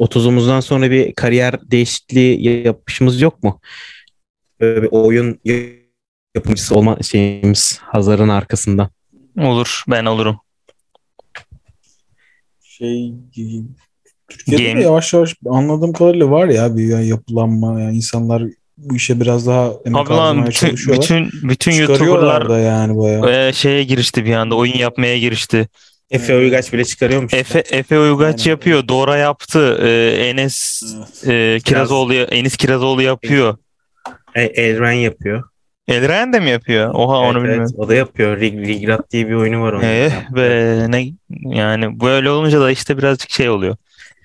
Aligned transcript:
30'umuzdan 0.00 0.60
sonra 0.62 0.90
bir 0.90 1.12
kariyer 1.14 1.70
değişikliği 1.70 2.66
yapışımız 2.66 3.20
yok 3.20 3.42
mu? 3.42 3.60
Böyle 4.60 4.82
bir 4.82 4.88
oyun 4.92 5.40
yapımcısı 6.34 6.74
olma 6.74 6.98
şeyimiz 7.02 7.78
Hazar'ın 7.82 8.28
arkasında. 8.28 8.90
Olur. 9.38 9.84
Ben 9.88 10.04
olurum. 10.04 10.40
Şey 12.62 13.12
Türkiye'de 14.28 14.62
Game- 14.62 14.78
de 14.78 14.82
yavaş 14.82 15.12
yavaş 15.12 15.34
anladığım 15.48 15.92
kadarıyla 15.92 16.30
var 16.30 16.48
ya 16.48 16.76
bir 16.76 16.98
yapılanma 16.98 17.80
yani 17.80 17.96
insanlar 17.96 18.42
bu 18.78 18.96
işe 18.96 19.20
biraz 19.20 19.46
daha 19.46 19.72
emek 19.86 20.00
Abi 20.00 20.10
lan 20.10 20.16
harcamaya 20.18 20.46
bütün, 20.46 20.66
çalışıyorlar. 20.66 21.02
bütün, 21.02 21.48
bütün 21.48 21.72
YouTuber'lar 21.72 22.48
da 22.48 22.58
yani 22.58 22.98
bayağı. 22.98 23.48
e, 23.48 23.52
şeye 23.52 23.84
girişti 23.84 24.24
bir 24.24 24.32
anda. 24.34 24.54
Oyun 24.54 24.78
yapmaya 24.78 25.18
girişti. 25.18 25.68
Efe 26.10 26.36
Uygaç 26.36 26.72
bile 26.72 26.84
çıkarıyormuş. 26.84 27.34
Efe, 27.34 27.58
Efe 27.58 27.98
Uygaç 27.98 28.40
Aynen. 28.40 28.50
yapıyor. 28.50 28.88
Dora 28.88 29.16
yaptı. 29.16 29.78
E, 29.82 29.88
Enes 30.28 30.82
e, 31.26 31.58
Kirazoğlu, 31.64 32.14
Enis 32.14 32.56
Kirazoğlu 32.56 33.02
yapıyor. 33.02 33.56
E, 34.34 34.42
Elren 34.42 34.92
yapıyor. 34.92 35.42
Elren 35.88 36.32
de 36.32 36.40
mi 36.40 36.50
yapıyor? 36.50 36.94
Oha 36.94 37.18
onu 37.18 37.38
Evet, 37.38 37.48
evet, 37.48 37.50
bilmiyorum. 37.50 37.74
o 37.78 37.88
da 37.88 37.94
yapıyor. 37.94 38.40
Rig, 38.40 38.66
Rigrat 38.68 39.10
diye 39.10 39.28
bir 39.28 39.34
oyunu 39.34 39.62
var 39.62 39.72
onun. 39.72 39.82
Eh 39.82 40.10
be 40.36 40.86
ne 40.88 41.12
yani 41.56 42.00
böyle 42.00 42.30
olunca 42.30 42.60
da 42.60 42.70
işte 42.70 42.98
birazcık 42.98 43.30
şey 43.30 43.50
oluyor. 43.50 43.76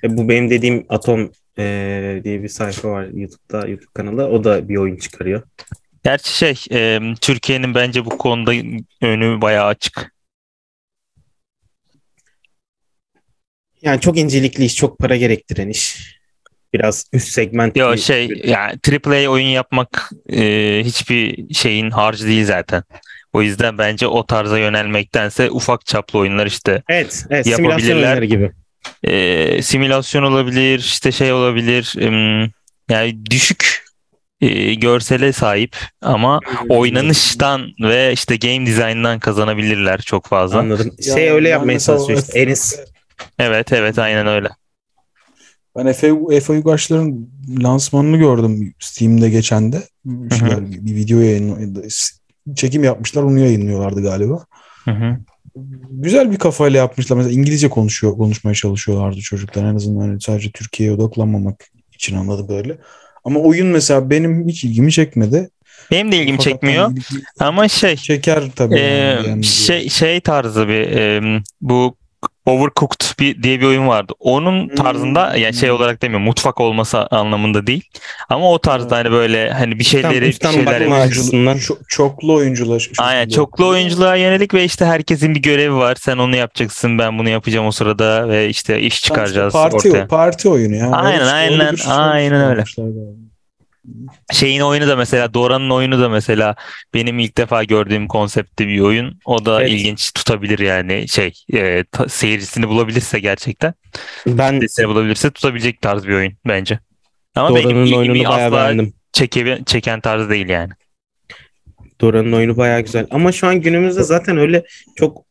E, 0.03 0.17
bu 0.17 0.29
benim 0.29 0.49
dediğim 0.49 0.85
Atom 0.89 1.31
e, 1.57 2.21
diye 2.23 2.43
bir 2.43 2.49
sayfa 2.49 2.89
var 2.89 3.05
YouTube'da 3.13 3.67
YouTube 3.67 3.91
kanalı. 3.93 4.27
O 4.27 4.43
da 4.43 4.69
bir 4.69 4.75
oyun 4.75 4.95
çıkarıyor. 4.97 5.41
Gerçi 6.03 6.37
şey 6.37 6.55
e, 6.71 6.99
Türkiye'nin 7.21 7.75
bence 7.75 8.05
bu 8.05 8.09
konuda 8.17 8.51
önü 9.01 9.41
bayağı 9.41 9.65
açık. 9.65 10.14
Yani 13.85 14.01
çok 14.01 14.17
incelikli 14.17 14.65
iş, 14.65 14.75
çok 14.75 14.99
para 14.99 15.15
gerektiren 15.15 15.69
iş. 15.69 16.15
Biraz 16.73 17.05
üst 17.13 17.27
segment. 17.27 17.77
Yo 17.77 17.97
şey 17.97 18.29
bir- 18.29 18.43
yani 18.43 18.73
AAA 19.05 19.29
oyun 19.29 19.45
yapmak 19.47 20.11
e, 20.33 20.41
hiçbir 20.85 21.53
şeyin 21.53 21.91
harcı 21.91 22.27
değil 22.27 22.45
zaten. 22.45 22.83
O 23.33 23.41
yüzden 23.41 23.77
bence 23.77 24.07
o 24.07 24.25
tarza 24.25 24.59
yönelmektense 24.59 25.51
ufak 25.51 25.85
çaplı 25.85 26.19
oyunlar 26.19 26.45
işte 26.45 26.83
Evet, 26.89 27.25
evet 27.29 27.47
yapabilirler. 27.47 28.21
gibi. 28.21 28.51
e, 29.03 29.61
simülasyon 29.61 30.23
olabilir, 30.23 30.79
işte 30.79 31.11
şey 31.11 31.33
olabilir, 31.33 31.93
em, 31.99 32.51
yani 32.89 33.25
düşük 33.25 33.85
e, 34.41 34.73
görsele 34.73 35.33
sahip 35.33 35.75
ama 36.01 36.39
oynanıştan 36.69 37.67
ve 37.81 38.11
işte 38.13 38.35
game 38.35 38.65
design'dan 38.65 39.19
kazanabilirler 39.19 40.01
çok 40.01 40.25
fazla. 40.27 40.59
Anladım. 40.59 40.91
Ya 41.05 41.13
Şey 41.15 41.29
öyle 41.31 41.45
ben 41.45 41.51
yapmaya 41.51 41.79
çalışıyor 41.79 42.19
işte. 42.19 42.39
Enis 42.39 42.79
Evet 43.39 43.73
evet 43.73 43.99
aynen 43.99 44.27
öyle. 44.27 44.49
Ben 45.77 45.85
Efe, 45.85 46.13
Efe 46.31 46.53
Uygaçların 46.53 47.29
lansmanını 47.63 48.17
gördüm 48.17 48.73
Steam'de 48.79 49.29
geçen 49.29 49.71
de. 49.71 49.83
Şey, 50.39 50.47
yani 50.47 50.71
bir, 50.71 50.85
bir 50.85 50.95
video 50.95 51.19
yayın 51.19 51.83
çekim 52.55 52.83
yapmışlar 52.83 53.23
onu 53.23 53.39
yayınlıyorlardı 53.39 54.01
galiba. 54.01 54.45
Hı 54.85 54.91
hı. 54.91 55.17
Güzel 55.89 56.31
bir 56.31 56.37
kafayla 56.37 56.77
yapmışlar. 56.77 57.17
Mesela 57.17 57.33
İngilizce 57.33 57.69
konuşuyor, 57.69 58.17
konuşmaya 58.17 58.53
çalışıyorlardı 58.53 59.19
çocuklar. 59.19 59.63
En 59.63 59.75
azından 59.75 60.01
hani 60.07 60.21
sadece 60.21 60.51
Türkiye'ye 60.51 60.95
odaklanmamak 60.95 61.65
için 61.93 62.15
anladım 62.15 62.47
böyle. 62.49 62.77
Ama 63.23 63.39
oyun 63.39 63.67
mesela 63.67 64.09
benim 64.09 64.47
hiç 64.47 64.63
ilgimi 64.63 64.91
çekmedi. 64.91 65.49
Benim 65.91 66.11
de 66.11 66.17
ilgimi 66.17 66.37
Fakat 66.37 66.51
çekmiyor 66.51 66.83
hani 66.83 66.99
ilgi- 66.99 67.23
ama 67.39 67.67
şey 67.67 67.95
Çeker 67.95 68.43
tabii. 68.55 68.75
e, 68.75 68.79
yani. 69.27 69.43
şey 69.43 69.89
şey 69.89 70.19
tarzı 70.19 70.67
bir 70.67 70.81
e, 70.91 71.21
bu 71.61 71.95
Overcooked 72.45 73.19
bir, 73.19 73.43
diye 73.43 73.59
bir 73.61 73.65
oyun 73.65 73.87
vardı. 73.87 74.13
Onun 74.19 74.67
tarzında 74.75 75.33
Hmm. 75.33 75.41
yani 75.41 75.53
şey 75.53 75.71
olarak 75.71 76.01
demiyorum 76.01 76.25
mutfak 76.25 76.61
olması 76.61 77.07
anlamında 77.07 77.67
değil. 77.67 77.83
Ama 78.29 78.51
o 78.51 78.59
tarzda 78.59 78.95
hani 78.97 79.11
böyle 79.11 79.51
hani 79.51 79.79
bir 79.79 79.83
şeyleri 79.83 80.21
bir 80.21 80.27
üstten 80.27 80.51
şeyler 80.51 80.81
açısından. 80.81 81.57
Ço- 81.57 81.77
çoklu 81.87 82.33
oyuncular. 82.33 82.89
Aynen 82.97 83.29
çoklu 83.29 83.67
oyunculuğa 83.67 84.15
yönelik 84.15 84.53
ve 84.53 84.63
işte 84.63 84.85
herkesin 84.85 85.35
bir 85.35 85.41
görevi 85.41 85.75
var. 85.75 85.95
Sen 85.99 86.17
onu 86.17 86.35
yapacaksın, 86.35 86.99
ben 86.99 87.19
bunu 87.19 87.29
yapacağım 87.29 87.67
o 87.67 87.71
sırada 87.71 88.29
ve 88.29 88.49
işte 88.49 88.79
iş 88.81 89.01
çıkaracağız 89.03 89.53
parti, 89.53 89.75
ortaya. 89.75 90.07
Parti 90.07 90.49
oyunu 90.49 90.75
ya. 90.75 90.91
Aynen, 90.91 91.21
Öyle- 91.21 91.31
aynen, 91.31 91.59
öyle 91.59 91.71
bir 91.71 91.77
şey 91.77 91.93
aynen 91.93 92.49
öyle. 92.49 92.63
Şeyin 94.31 94.59
oyunu 94.61 94.87
da 94.87 94.95
mesela 94.95 95.33
Dora'nın 95.33 95.69
oyunu 95.69 95.99
da 96.01 96.09
mesela 96.09 96.55
benim 96.93 97.19
ilk 97.19 97.37
defa 97.37 97.63
gördüğüm 97.63 98.07
konseptli 98.07 98.67
bir 98.67 98.79
oyun. 98.79 99.19
O 99.25 99.45
da 99.45 99.61
Evet. 99.61 99.71
ilginç 99.71 100.11
tutabilir 100.13 100.59
yani 100.59 101.07
şey 101.07 101.33
e, 101.53 101.83
ta- 101.91 102.09
seyircisini 102.09 102.67
bulabilirse 102.67 103.19
gerçekten. 103.19 103.73
Ben 104.27 104.49
Seyircisini 104.49 104.87
bulabilirse 104.87 105.31
tutabilecek 105.31 105.81
tarz 105.81 106.07
bir 106.07 106.13
oyun 106.13 106.33
bence. 106.47 106.79
Ama 107.35 107.55
benim 107.55 107.63
Dora'nın 107.69 107.81
ilgimi 107.83 107.97
oyununu 107.97 108.17
bayağı 108.29 108.45
asla 108.47 108.57
beğendim. 108.57 108.93
çeke, 109.13 109.59
çeken 109.65 109.99
tarz 110.01 110.29
değil 110.29 110.49
yani. 110.49 110.71
Dora'nın 112.01 112.31
oyunu 112.31 112.57
bayağı 112.57 112.81
güzel. 112.81 113.07
Ama 113.11 113.31
şu 113.31 113.47
an 113.47 113.61
günümüzde 113.61 114.03
zaten 114.03 114.37
öyle 114.37 114.63
çok 114.95 115.25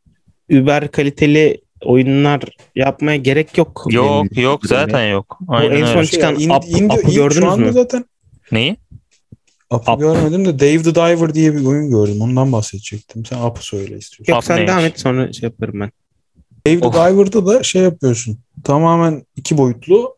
über 0.48 0.88
kaliteli 0.90 1.60
oyunlar 1.80 2.42
yapmaya 2.74 3.16
gerek 3.16 3.58
yok. 3.58 3.84
Yok 3.90 4.26
benim 4.30 4.44
yok 4.44 4.66
zaten 4.66 5.06
yok. 5.10 5.38
en 5.48 5.54
Aynen 5.54 5.86
son 5.86 5.96
öyle. 5.98 6.06
çıkan 6.06 6.34
Şey, 6.36 6.46
indie- 6.46 6.86
Up- 6.86 6.98
Up'ı 7.00 7.14
gördünüz 7.14 7.40
şu 7.44 7.50
anda 7.50 7.66
mü? 7.66 7.72
zaten 7.72 8.04
Neyi? 8.52 8.76
Up'ı 9.70 9.92
Up. 9.92 10.00
görmedim 10.00 10.44
de 10.44 10.58
Dave 10.58 10.82
the 10.82 10.94
Diver 10.94 11.34
diye 11.34 11.54
bir 11.54 11.64
oyun 11.64 11.90
gördüm. 11.90 12.20
Ondan 12.20 12.52
bahsedecektim. 12.52 13.24
Sen 13.24 13.42
Up'ı 13.42 13.64
söyle 13.66 13.98
istiyorsun. 13.98 14.32
Yok 14.32 14.38
Up 14.38 14.44
sen 14.44 14.56
neymiş? 14.56 14.72
devam 14.72 14.84
et 14.84 15.00
sonra 15.00 15.32
şey 15.32 15.46
yaparım 15.48 15.80
ben. 15.80 15.90
Dave 16.66 16.80
the 16.80 16.86
Of. 16.86 16.94
Diver'da 16.94 17.46
da 17.46 17.62
şey 17.62 17.82
yapıyorsun. 17.82 18.38
Tamamen 18.64 19.26
iki 19.36 19.58
boyutlu 19.58 20.16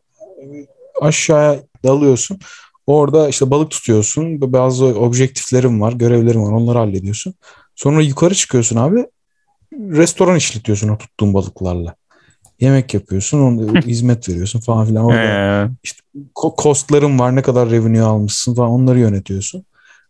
aşağıya 1.01 1.59
dalıyorsun. 1.83 2.39
Orada 2.87 3.29
işte 3.29 3.51
balık 3.51 3.71
tutuyorsun. 3.71 4.53
Bazı 4.53 4.85
objektiflerin 4.85 5.81
var, 5.81 5.93
görevlerin 5.93 6.43
var. 6.43 6.51
Onları 6.51 6.77
hallediyorsun. 6.77 7.33
Sonra 7.75 8.01
yukarı 8.01 8.35
çıkıyorsun 8.35 8.75
abi. 8.75 9.05
Restoran 9.73 10.35
işletiyorsun 10.35 10.89
o 10.89 10.97
tuttuğun 10.97 11.33
balıklarla. 11.33 11.95
Yemek 12.59 12.93
yapıyorsun, 12.93 13.39
onu 13.39 13.81
hizmet 13.81 14.29
veriyorsun 14.29 14.59
falan 14.59 14.85
filan. 14.85 15.05
Orada 15.05 15.19
Ee, 15.19 15.69
ko- 16.35 16.63
costların 16.63 17.19
var, 17.19 17.35
ne 17.35 17.41
kadar 17.41 17.69
revenue 17.69 18.01
almışsın 18.01 18.55
falan 18.55 18.69
onları 18.69 18.99
yönetiyorsun. 18.99 19.65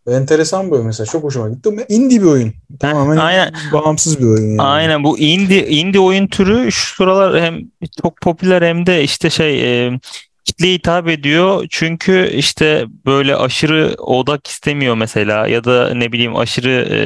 Enteresan 0.08 0.66
bir 0.66 0.72
oyun 0.72 0.86
mesela. 0.86 1.06
Çok 1.06 1.24
hoşuma 1.24 1.48
gitti. 1.48 1.86
Indie 1.88 2.20
bir 2.20 2.26
oyun. 2.26 2.52
Tamamen 2.80 3.16
aynen. 3.16 3.52
bağımsız 3.72 4.18
bir 4.20 4.24
oyun 4.24 4.48
yani. 4.48 4.62
Aynen 4.62 5.04
bu 5.04 5.18
indie 5.18 5.68
indie 5.68 6.00
oyun 6.00 6.26
türü 6.26 6.72
şu 6.72 6.94
sıralar 6.94 7.42
hem 7.42 7.60
çok 8.02 8.20
popüler 8.20 8.62
hem 8.62 8.86
de 8.86 9.02
işte 9.04 9.30
şey 9.30 9.86
e, 9.86 10.00
kitleye 10.44 10.74
hitap 10.74 11.08
ediyor. 11.08 11.66
Çünkü 11.70 12.30
işte 12.34 12.86
böyle 13.06 13.36
aşırı 13.36 13.94
odak 13.98 14.46
istemiyor 14.46 14.94
mesela 14.94 15.46
ya 15.46 15.64
da 15.64 15.94
ne 15.94 16.12
bileyim 16.12 16.36
aşırı 16.36 16.70
e, 16.90 16.98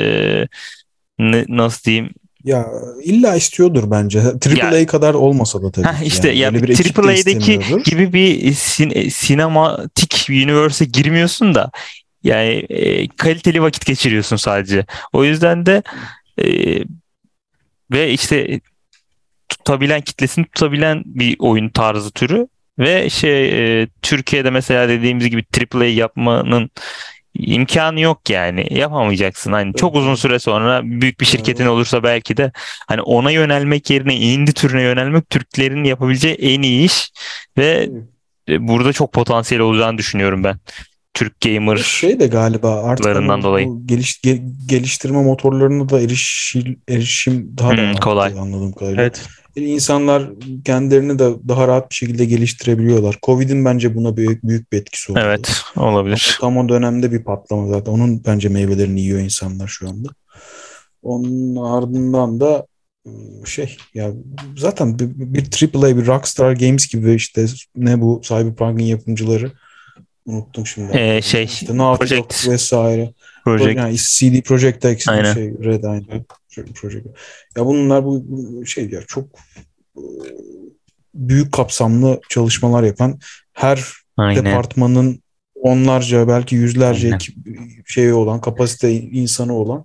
ne- 1.19 1.45
nasıl 1.49 1.85
diyeyim 1.85 2.11
Ya 2.45 2.67
illa 3.03 3.37
istiyordur 3.37 3.91
bence. 3.91 4.21
AAA 4.21 4.79
Ya- 4.79 4.87
kadar 4.87 5.15
olmasa 5.15 5.63
da 5.63 5.71
tabii. 5.71 5.87
Heh, 5.87 6.07
işte 6.07 6.29
yani. 6.29 6.57
ya 6.57 6.63
bir 6.63 6.99
AAA'deki 6.99 7.61
gibi 7.85 8.13
bir 8.13 8.53
sin- 8.53 9.11
sinematik 9.11 10.27
universe'e 10.31 10.85
girmiyorsun 10.87 11.55
da 11.55 11.71
yani 12.25 12.49
e, 12.69 13.09
kaliteli 13.09 13.63
vakit 13.63 13.87
geçiriyorsun 13.87 14.37
sadece. 14.37 14.87
O 15.13 15.25
yüzden 15.25 15.67
de 15.67 15.83
e, 16.39 16.47
ve 17.93 18.13
işte 18.13 18.61
tutabilen 19.49 20.01
kitlesini 20.01 20.45
tutabilen 20.45 21.03
bir 21.07 21.37
oyun 21.39 21.69
tarzı 21.69 22.11
türü 22.11 22.49
ve 22.79 23.11
şey 23.11 23.49
e, 23.83 23.89
Türkiye'de 24.03 24.51
mesela 24.51 24.89
dediğimiz 24.89 25.31
gibi 25.31 25.45
AAA 25.75 25.85
yapmanın 25.85 26.71
imkanı 27.35 28.01
yok 28.01 28.31
yani 28.31 28.67
yapamayacaksın 28.71 29.53
hani 29.53 29.75
çok 29.75 29.97
uzun 29.97 30.15
süre 30.15 30.39
sonra 30.39 30.81
büyük 30.85 31.21
bir 31.21 31.27
şirketin 31.27 31.67
olursa 31.67 32.03
belki 32.03 32.37
de 32.37 32.53
hani 32.89 33.03
ona 33.03 33.31
yönelmek 33.31 33.91
yerine 33.91 34.17
indie 34.17 34.55
türüne 34.55 34.83
yönelmek 34.83 35.31
Türklerin 35.31 35.85
yapabileceği 35.85 36.35
en 36.35 36.63
iyi 36.63 36.85
iş 36.87 37.13
ve 37.59 37.89
e, 38.49 38.69
burada 38.69 38.93
çok 38.93 39.13
potansiyel 39.13 39.63
olacağını 39.63 39.99
düşünüyorum 39.99 40.45
ben 40.45 40.57
Türk 41.15 41.41
gamer 41.41 41.77
Şey 41.77 42.21
de 42.21 42.27
galiba 42.27 42.83
artık 42.83 43.07
hani 43.07 43.43
dolayı. 43.43 43.69
geliş, 43.87 44.17
ge- 44.25 44.67
geliştirme 44.67 45.23
motorlarına 45.23 45.89
da 45.89 46.01
erişim, 46.01 46.77
erişim 46.89 47.59
daha 47.59 47.71
da 47.71 47.77
Hmm, 47.77 47.89
arttı 47.89 48.01
kolay. 48.01 48.33
anladığım 48.39 48.73
kadarıyla. 48.73 49.03
Evet. 49.03 49.23
İnsanlar 49.57 50.31
kendilerini 50.65 51.19
de 51.19 51.31
daha 51.49 51.69
rahat 51.69 51.91
bir 51.91 51.95
şekilde 51.95 52.25
geliştirebiliyorlar. 52.25 53.19
Covid'in 53.23 53.65
bence 53.65 53.95
buna 53.97 54.17
büyük, 54.17 54.43
büyük 54.43 54.73
bir 54.73 54.81
etkisi 54.81 55.13
oldu. 55.13 55.21
evet 55.23 55.63
olabilir. 55.77 56.39
Tam 56.41 56.57
o 56.57 56.69
dönemde 56.69 57.13
bir 57.13 57.25
patlama 57.25 57.69
zaten. 57.69 57.93
Onun 57.93 58.25
bence 58.25 58.49
meyvelerini 58.49 59.01
yiyor 59.01 59.21
insanlar 59.21 59.69
şu 59.69 59.89
anda. 59.89 60.09
Onun 61.03 61.57
ardından 61.57 62.41
da 62.41 62.67
ıı, 63.07 63.47
şey 63.47 63.77
ya 63.95 64.13
zaten 64.57 64.99
bir, 64.99 65.09
bir 65.17 65.75
AAA 65.75 65.97
bir 65.97 66.07
Rockstar 66.07 66.53
Games 66.53 66.87
gibi 66.87 67.15
işte 67.15 67.47
ne 67.77 68.01
bu 68.01 68.21
Cyberpunk'ın 68.23 68.85
yapımcıları 68.85 69.53
unuttum 70.27 70.67
şimdi. 70.67 70.97
Ee, 70.97 71.23
şey, 71.23 71.45
işte 71.45 71.77
Naughty 71.77 72.07
Project. 72.07 72.49
vesaire. 72.49 73.13
Project. 73.45 73.77
Yani 73.77 73.97
CD 73.97 74.43
Projekt 74.43 74.85
X 74.85 75.05
şey 75.05 75.55
Red 75.65 75.85
aynı. 75.85 76.05
Project. 76.75 77.07
Ya 77.57 77.67
bunlar 77.67 78.05
bu 78.05 78.27
şey 78.67 78.91
ya 78.91 79.03
çok 79.03 79.25
ıı, 79.97 80.03
büyük 81.15 81.53
kapsamlı 81.53 82.21
çalışmalar 82.29 82.83
yapan 82.83 83.19
her 83.53 83.85
Aynen. 84.17 84.45
departmanın 84.45 85.23
onlarca 85.55 86.29
belki 86.29 86.55
yüzlerce 86.57 87.07
Aynen. 87.07 87.19
şeyi 87.87 88.13
olan 88.13 88.41
kapasite 88.41 88.93
insanı 88.93 89.55
olan 89.55 89.85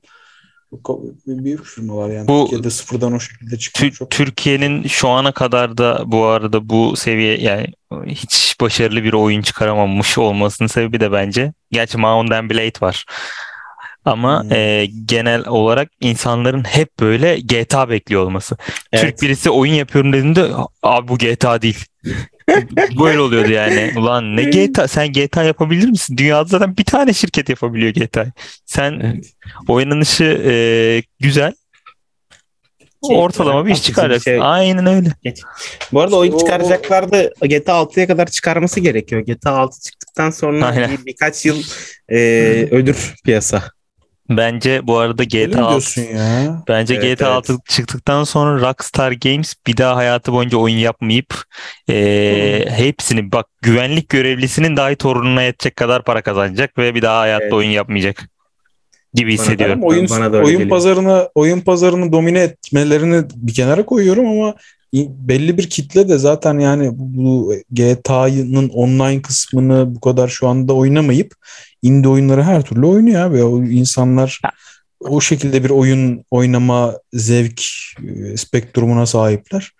büyük 1.27 1.65
firmalar 1.65 2.09
yani 2.09 2.27
Bu- 2.27 2.43
Türkiye'de 2.43 2.69
sıfırdan 2.69 3.13
o 3.13 3.19
şekilde 3.19 3.55
Tü- 3.55 3.91
çok 3.91 4.11
Türkiye'nin 4.11 4.87
şu 4.87 5.09
ana 5.09 5.31
kadar 5.31 5.77
da 5.77 6.03
bu 6.05 6.25
arada 6.25 6.69
bu 6.69 6.95
seviye 6.95 7.37
yani 7.41 7.67
hiç 8.05 8.55
başarılı 8.61 9.03
bir 9.03 9.13
oyun 9.13 9.41
çıkaramamış 9.41 10.17
olmasının 10.17 10.67
sebebi 10.67 10.99
de 10.99 11.11
bence 11.11 11.53
gerçi 11.71 11.97
Mount 11.97 12.29
Blade 12.29 12.81
var. 12.81 13.05
Ama 14.07 14.43
Hmm. 14.43 14.51
e, 14.53 14.85
genel 15.05 15.47
olarak 15.47 15.89
insanların 16.01 16.63
hep 16.63 16.99
böyle 16.99 17.39
GTA 17.39 17.89
bekliyor 17.89 18.21
olması. 18.23 18.57
Evet. 18.93 19.03
Türk 19.05 19.21
birisi 19.21 19.49
oyun 19.49 19.73
yapıyorum 19.73 20.13
dediğinde 20.13 20.47
abi 20.83 21.07
bu 21.07 21.17
GTA 21.17 21.61
değil. 21.61 21.85
Böyle 23.03 23.19
oluyordu 23.19 23.51
yani. 23.51 23.91
Ulan 23.97 24.35
ne 24.35 24.43
GTA? 24.43 24.87
Sen 24.87 25.13
GTA 25.13 25.43
yapabilir 25.43 25.89
misin? 25.89 26.17
Dünyada 26.17 26.43
zaten 26.47 26.77
bir 26.77 26.83
tane 26.83 27.13
şirket 27.13 27.49
yapabiliyor 27.49 27.93
GTA'yı. 27.93 28.31
Sen 28.65 28.99
Evet. 29.03 29.25
oynanışı 29.67 30.23
e, 30.23 30.53
güzel. 31.19 31.53
Ortalama 33.01 33.65
bir 33.65 33.71
iş 33.71 33.83
çıkaracaksın. 33.83 34.31
şey- 34.31 34.39
Aynen 34.41 34.85
öyle. 34.85 35.09
Bu 35.91 36.01
arada 36.01 36.15
oyun 36.15 36.31
O- 36.31 36.35
o- 36.35 36.39
çıkaracaklar 36.39 37.11
da 37.11 37.23
GTA 37.47 37.73
6'ya 37.73 38.07
kadar 38.07 38.25
çıkarması 38.27 38.79
gerekiyor. 38.79 39.21
GTA 39.21 39.51
6 39.51 39.81
çıktıktan 39.81 40.29
sonra 40.29 40.65
Aynen. 40.65 40.91
bir, 40.91 41.05
birkaç 41.05 41.45
yıl 41.45 41.63
e, 42.09 42.17
ölür 42.71 43.15
piyasa. 43.25 43.63
Bence 44.29 44.87
bu 44.87 44.97
arada 44.97 45.23
Öyle 45.23 45.45
mi 45.45 45.51
GTA 45.51 45.65
6 45.65 45.69
diyorsun 45.95 46.17
ya. 46.17 46.63
Bence 46.67 46.93
Evet, 46.93 47.03
GTA 47.03 47.25
evet. 47.27 47.35
6 47.35 47.57
çıktıktan 47.69 48.23
sonra 48.23 48.69
Rockstar 48.69 49.11
Games 49.11 49.53
bir 49.67 49.77
daha 49.77 49.95
hayatı 49.95 50.33
boyunca 50.33 50.57
oyun 50.57 50.77
yapmayıp 50.77 51.43
eee, 51.87 52.65
hepsini 52.69 53.31
bak 53.31 53.45
güvenlik 53.61 54.09
görevlisinin 54.09 54.77
dahi 54.77 54.95
torununa 54.95 55.41
yetecek 55.41 55.75
kadar 55.75 56.03
para 56.03 56.21
kazanacak 56.21 56.77
ve 56.77 56.95
bir 56.95 57.01
daha 57.01 57.19
hayatta 57.19 57.43
Evet. 57.43 57.53
oyun 57.53 57.69
yapmayacak 57.69 58.23
gibi 59.13 59.29
Bana 59.29 59.37
da- 59.37 59.41
hissediyorum. 59.43 59.79
Ama 59.79 59.87
oyun 59.87 60.09
Bana 60.09 60.33
da 60.33 60.37
öyle 60.37 60.45
oyun 60.45 60.57
geliyor. 60.57 60.69
pazarını 60.69 61.29
oyun 61.35 61.59
pazarını 61.61 62.11
domine 62.11 62.39
etmelerini 62.39 63.23
bir 63.35 63.53
kenara 63.53 63.85
koyuyorum 63.85 64.25
ama 64.27 64.55
belli 65.09 65.57
bir 65.57 65.69
kitle 65.69 66.09
de 66.09 66.17
zaten 66.17 66.59
yani 66.59 66.89
bu 66.93 67.53
GTA'nın 67.71 68.69
online 68.69 69.21
kısmını 69.21 69.95
bu 69.95 69.99
kadar 69.99 70.27
şu 70.27 70.47
anda 70.47 70.73
oynamayıp 70.73 71.33
indie 71.81 72.09
oyunları 72.09 72.43
her 72.43 72.61
türlü 72.61 72.85
oynuyor 72.85 73.21
abi. 73.21 73.43
O 73.43 73.63
insanlar 73.63 74.41
o 74.99 75.21
şekilde 75.21 75.63
bir 75.63 75.69
oyun 75.69 76.23
oynama 76.31 76.99
zevk 77.13 77.61
e, 78.07 78.37
spektrumuna 78.37 79.05
sahipler. 79.05 79.71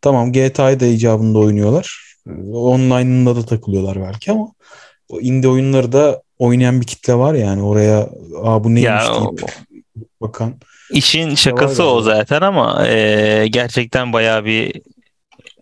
Tamam 0.00 0.32
GTA'yı 0.32 0.80
da 0.80 0.86
icabında 0.86 1.38
oynuyorlar. 1.38 2.16
Online'ında 2.52 3.36
da 3.36 3.46
takılıyorlar 3.46 4.00
belki 4.00 4.32
ama 4.32 4.52
o 5.08 5.20
indie 5.20 5.50
oyunları 5.50 5.92
da 5.92 6.22
oynayan 6.38 6.80
bir 6.80 6.86
kitle 6.86 7.14
var 7.14 7.34
yani 7.34 7.62
oraya 7.62 8.08
Aa, 8.42 8.64
bu 8.64 8.74
neymiş 8.74 9.04
Ya 9.04 9.14
o- 9.14 9.36
deyip 9.36 9.52
bakan. 10.20 10.54
İşin 10.92 11.34
şakası 11.34 11.84
o 11.84 12.00
zaten 12.00 12.40
ama 12.40 12.86
eee, 12.88 13.46
gerçekten 13.46 14.12
bayağı 14.12 14.44
bir 14.44 14.72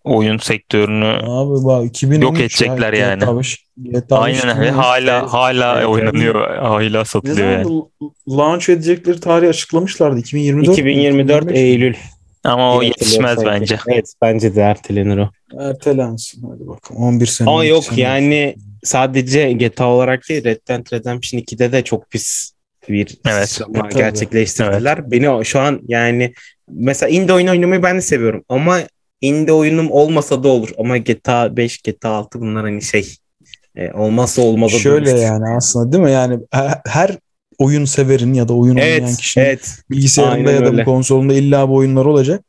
oyun 0.05 0.39
sektörünü 0.39 1.07
Abi 1.07 1.65
bak 1.65 1.85
2013 1.85 2.23
Yok 2.23 2.41
edecekler 2.41 2.93
ya, 2.93 3.09
yani. 3.09 3.21
GTA 3.21 3.39
5, 3.39 3.57
GTA 3.77 4.27
5 4.27 4.45
aynen 4.45 4.61
ve 4.61 4.69
2013. 4.69 4.75
hala 4.85 5.33
hala 5.33 5.87
oynanıyor. 5.87 6.57
Hala 6.57 6.99
ne 7.01 7.05
satılıyor 7.05 7.49
yani. 7.51 7.65
zaman 7.65 7.89
launch 8.29 8.71
edecekleri 8.71 9.21
tarihi 9.21 9.49
açıklamışlardı 9.49 10.19
2024 10.19 10.69
mü? 10.69 10.73
2024 10.73 11.43
2025 11.43 11.53
mi? 11.55 11.59
Eylül. 11.59 11.95
Ama 12.45 12.77
o 12.77 12.83
yetişmez 12.83 13.35
sanki. 13.35 13.51
bence. 13.51 13.79
Evet 13.89 14.13
bence 14.23 14.55
de 14.55 14.61
ertelenir 14.61 15.19
o. 15.19 15.31
Ertelensin 15.61 16.43
hadi 16.51 16.69
bakalım 16.69 17.03
11 17.03 17.27
sene. 17.27 17.49
Ama 17.49 17.59
12 17.59 17.71
yok 17.71 17.85
sene 17.85 18.01
yani 18.01 18.55
sadece 18.85 19.53
GTA 19.53 19.87
olarak 19.89 20.29
değil 20.29 20.45
Red 20.45 20.59
Dead 20.69 20.93
Redemption 20.93 21.41
2'de 21.41 21.73
de 21.73 21.85
çok 21.85 22.11
pis 22.11 22.53
bir 22.89 23.19
Evet. 23.29 23.61
Tabii. 23.75 23.95
gerçekleştirdiler. 23.95 25.11
Beni 25.11 25.31
o- 25.31 25.45
şu 25.45 25.61
an 25.61 25.81
yani 25.89 26.33
mesela 26.69 27.11
indie 27.11 27.35
oyun 27.35 27.47
oynamayı 27.47 27.83
ben 27.83 27.97
de 27.97 28.01
seviyorum 28.01 28.45
ama 28.49 28.79
indie 29.21 29.53
oyunum 29.55 29.91
olmasa 29.91 30.43
da 30.43 30.49
olur 30.49 30.69
ama 30.79 30.97
GTA 30.97 31.57
5, 31.57 31.83
GTA 31.83 32.11
6 32.11 32.41
bunlar 32.41 32.63
hani 32.65 32.83
şey 32.83 33.15
e, 33.77 33.93
olmazsa 33.93 34.43
olmaza 34.43 34.79
Şöyle 34.79 35.07
dönüştü. 35.07 35.27
yani 35.27 35.45
aslında 35.57 35.93
değil 35.93 36.05
mi? 36.05 36.11
Yani 36.13 36.39
he- 36.55 36.81
her 36.87 37.19
oyun 37.59 37.85
severin 37.85 38.35
ya 38.35 38.49
da 38.49 38.53
oyun 38.55 38.75
oynayan 38.77 39.01
Evet, 39.01 39.17
kişinin 39.17 39.45
evet. 39.45 39.79
bilgisayarında 39.91 40.37
Aynen 40.51 40.53
ya 40.61 40.67
da 40.67 40.71
öyle. 40.71 40.85
konsolunda 40.85 41.35
illa 41.35 41.69
bu 41.69 41.75
oyunlar 41.77 42.05
olacak. 42.05 42.45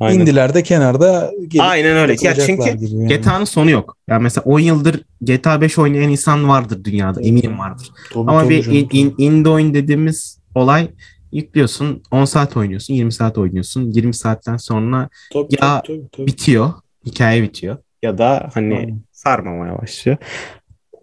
Aynen. 0.00 0.20
İndiler 0.20 0.54
de 0.54 0.62
kenarda 0.62 1.32
gelip 1.48 1.64
Aynen 1.64 1.96
öyle. 1.96 2.16
Ya 2.22 2.34
çünkü 2.34 2.68
yani. 2.68 3.08
GTA'nın 3.08 3.44
sonu 3.44 3.70
yok. 3.70 3.96
Ya 4.08 4.18
mesela 4.18 4.44
10 4.44 4.60
yıldır 4.60 5.04
GTA 5.20 5.60
5 5.60 5.78
oynayan 5.78 6.10
insan 6.10 6.48
vardır 6.48 6.84
dünyada. 6.84 7.20
Eminim 7.22 7.58
vardır. 7.58 7.90
Tabii, 8.12 8.30
Ama 8.30 8.42
tabii 8.42 8.54
bir 8.54 8.62
canım, 8.62 8.78
in, 8.78 8.88
in, 8.92 9.14
indie 9.18 9.52
oyun 9.52 9.74
dediğimiz 9.74 10.38
olay 10.54 10.88
yüklüyorsun 11.32 12.02
10 12.10 12.24
saat 12.24 12.56
oynuyorsun 12.56 12.94
20 12.94 13.12
saat 13.12 13.38
oynuyorsun 13.38 13.90
20 13.92 14.14
saatten 14.14 14.56
sonra 14.56 15.08
tabii, 15.32 15.46
ya 15.50 15.82
tabii, 15.82 15.86
tabii, 15.98 16.08
tabii. 16.12 16.26
bitiyor 16.26 16.72
hikaye 17.06 17.42
bitiyor 17.42 17.76
ya 18.02 18.18
da 18.18 18.50
hani 18.54 18.76
Aynen. 18.76 19.00
sarmamaya 19.12 19.78
başlıyor. 19.82 20.18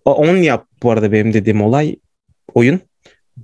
O 0.05 0.13
10 0.13 0.37
yap 0.37 0.65
bu 0.83 0.91
arada 0.91 1.11
benim 1.11 1.33
dediğim 1.33 1.61
olay 1.61 1.95
oyun 2.53 2.79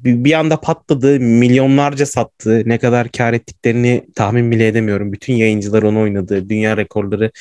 bir, 0.03 0.33
anda 0.33 0.59
patladı 0.59 1.19
milyonlarca 1.19 2.05
sattı 2.05 2.63
ne 2.65 2.77
kadar 2.77 3.11
kar 3.11 3.33
ettiklerini 3.33 4.05
tahmin 4.15 4.51
bile 4.51 4.67
edemiyorum. 4.67 5.13
Bütün 5.13 5.33
yayıncılar 5.33 5.83
onu 5.83 6.01
oynadı 6.01 6.49
dünya 6.49 6.77
rekorları 6.77 7.31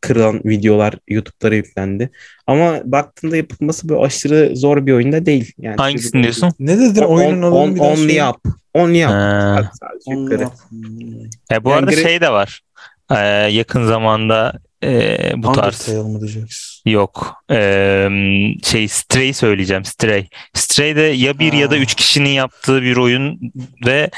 kırılan 0.00 0.40
videolar 0.44 0.94
YouTube'lara 1.08 1.54
yüklendi. 1.54 2.10
Ama 2.46 2.80
baktığında 2.84 3.36
yapılması 3.36 3.88
böyle 3.88 4.00
aşırı 4.00 4.56
zor 4.56 4.86
bir 4.86 4.92
oyunda 4.92 5.26
değil. 5.26 5.52
Yani 5.58 5.76
Hangisini 5.76 6.22
diyorsun? 6.22 6.52
Ne 6.58 6.78
dedin 6.78 7.02
On, 7.02 7.16
oyunun 7.16 7.42
adını 7.42 7.54
on, 7.54 7.74
bir 7.74 7.80
daha 7.80 7.90
only 7.92 8.22
up. 8.22 8.36
Only 8.74 9.06
up. 9.06 9.12
Only. 10.06 10.44
Up. 10.44 10.52
E, 11.52 11.64
bu 11.64 11.70
Yani 11.70 11.78
arada 11.78 11.92
gre- 11.92 12.02
şey 12.02 12.20
de 12.20 12.30
var. 12.30 12.60
E, 13.10 13.16
yakın 13.52 13.86
zamanda 13.86 14.58
e, 14.84 15.18
bu 15.36 15.52
tarz 15.52 15.88
Undertale 15.88 16.12
mı 16.12 16.20
diyeceksin? 16.20 16.73
Yok. 16.84 17.42
E, 17.50 18.08
şey 18.64 18.88
Stray 18.88 19.32
söyleyeceğim. 19.32 19.84
Stray. 19.84 20.26
Stray 20.54 20.96
de 20.96 21.00
ya 21.00 21.38
bir 21.38 21.52
ya 21.52 21.70
da 21.70 21.74
Ha. 21.74 21.80
üç 21.80 21.94
kişinin 21.94 22.28
yaptığı 22.30 22.82
bir 22.82 22.96
oyun 22.96 23.40
ve 23.86 24.10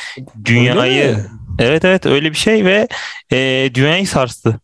dünyayı 0.45 1.17
evet 1.59 1.85
evet 1.85 2.07
öyle 2.07 2.31
bir 2.31 2.37
şey 2.37 2.65
ve 2.65 2.89
e, 3.33 3.71
dünyayı 3.75 4.07
sarstı. 4.07 4.61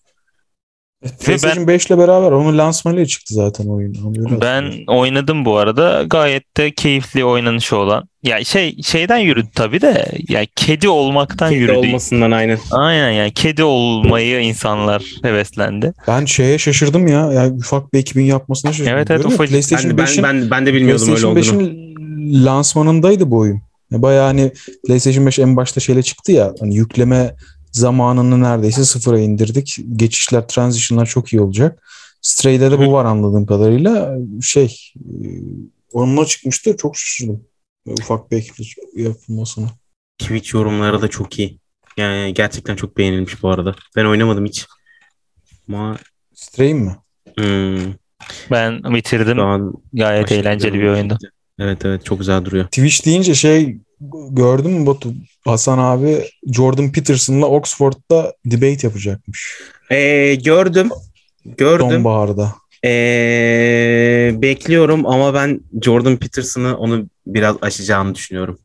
PlayStation 1.25 1.67
5 1.67 1.87
ile 1.87 1.99
beraber 1.99 2.31
onun 2.33 2.59
lansmanıyla 2.59 3.07
çıktı 3.07 3.35
zaten 3.35 3.67
oyun. 3.67 3.95
Ben 4.41 4.73
oynadım 4.87 5.45
bu 5.45 5.57
arada. 5.57 6.05
Gayet 6.11 6.57
de 6.57 6.75
keyifli 6.75 7.25
oynanışı 7.25 7.77
olan. 7.77 8.09
Ya 8.23 8.45
şey 8.45 8.83
şeyden 8.83 9.19
yürüdü 9.19 9.49
tabii 9.55 9.81
de. 9.81 10.13
Ya 10.29 10.47
kedi 10.57 10.89
olmaktan 10.89 11.51
Kedi 11.51 11.61
yürüdü. 11.61 11.77
olmasından 11.77 12.31
aynen. 12.31 12.59
Aynen 12.71 13.11
yani 13.11 13.35
kedi 13.35 13.65
olmayı 13.65 14.41
insanlar 14.41 15.05
heveslendi. 15.23 15.93
Ben 16.09 16.25
şeye 16.25 16.59
şaşırdım 16.59 17.07
ya. 17.07 17.33
Yani 17.33 17.53
ufak 17.53 17.93
bir 17.93 17.99
ekibin 17.99 18.25
yapmasına 18.25 18.73
şaşırdım. 18.73 18.93
Evet, 18.93 19.11
evet, 19.11 19.27
ufacık. 19.27 19.53
PlayStation 19.53 19.91
Ben, 19.91 19.99
ben, 19.99 20.05
5'in 20.05 20.23
ben, 20.23 20.51
ben 20.51 20.67
de 20.67 20.75
bilmiyordum 20.75 21.09
öyle 21.09 21.21
PlayStation 21.21 21.61
olduğunu. 21.61 21.71
5'in 21.71 22.45
lansmanındaydı 22.45 23.31
bu 23.31 23.39
oyun. 23.39 23.63
Ya 23.91 24.03
Bayağı 24.03 24.27
hani 24.27 24.53
PlayStation 24.87 25.27
5 25.27 25.39
en 25.39 25.57
başta 25.57 25.81
şeyle 25.81 26.03
çıktı 26.03 26.33
ya. 26.33 26.53
Hani 26.61 26.75
yükleme 26.77 27.35
zamanını 27.73 28.41
neredeyse 28.43 28.85
sıfıra 28.85 29.19
indirdik. 29.19 29.77
Geçişler, 29.97 30.49
transition'lar 30.49 31.07
çok 31.07 31.33
iyi 31.33 31.41
olacak. 31.41 31.83
Stray'de 32.21 32.71
de 32.71 32.79
bu 32.79 32.93
var 32.93 33.05
anladığım 33.05 33.47
kadarıyla. 33.47 34.17
Şey, 34.43 34.79
e, 34.97 35.27
onunla 35.93 36.27
çıkmıştı. 36.27 36.77
Çok 36.77 36.97
şaşırdım. 36.97 37.45
Ufak 37.87 38.31
bir 38.31 38.37
ekiple 38.37 38.65
yapılmasına. 39.03 39.67
Twitch 40.19 40.55
yorumları 40.55 41.03
da 41.03 41.09
çok 41.09 41.39
iyi. 41.39 41.59
Yani 41.97 42.35
gerçekten 42.35 42.77
çok 42.77 42.97
beğenilmiş 42.97 43.43
bu 43.43 43.51
arada. 43.51 43.75
Ben 43.97 44.05
oynamadım 44.05 44.45
hiç. 44.47 44.67
Ama 45.69 45.97
Stray 46.35 46.75
mi? 46.75 46.97
hmm, 47.39 47.95
Ben 48.51 48.95
bitirdim. 48.95 49.37
şu 49.37 49.43
an 49.43 49.75
Gayet 49.93 50.33
eğlenceli 50.33 50.75
bir 50.75 50.89
oyundu. 50.89 51.19
Evet 51.59 51.85
evet 51.85 52.05
çok 52.05 52.19
güzel 52.19 52.45
duruyor. 52.45 52.65
Twitch 52.65 53.05
deyince 53.07 53.35
şey 53.35 53.79
gördün 54.31 54.71
mü 54.71 54.87
Batu? 54.87 55.15
Hasan 55.45 55.79
abi 55.79 56.25
Jordan 56.53 56.93
Peterson'la 56.93 57.47
Oxford'da 57.47 58.35
debate 58.47 58.87
yapacakmış. 58.87 59.63
Ee, 59.91 60.35
gördüm. 60.35 60.91
Gördüm. 61.45 61.91
Sonbaharda. 61.91 62.55
Ee, 62.85 64.31
bekliyorum 64.35 65.07
ama 65.07 65.35
ben 65.35 65.61
Jordan 65.83 66.17
Peterson'ı 66.17 66.77
onu 66.79 67.07
biraz 67.27 67.57
aşacağını 67.63 68.15
düşünüyorum. 68.15 68.59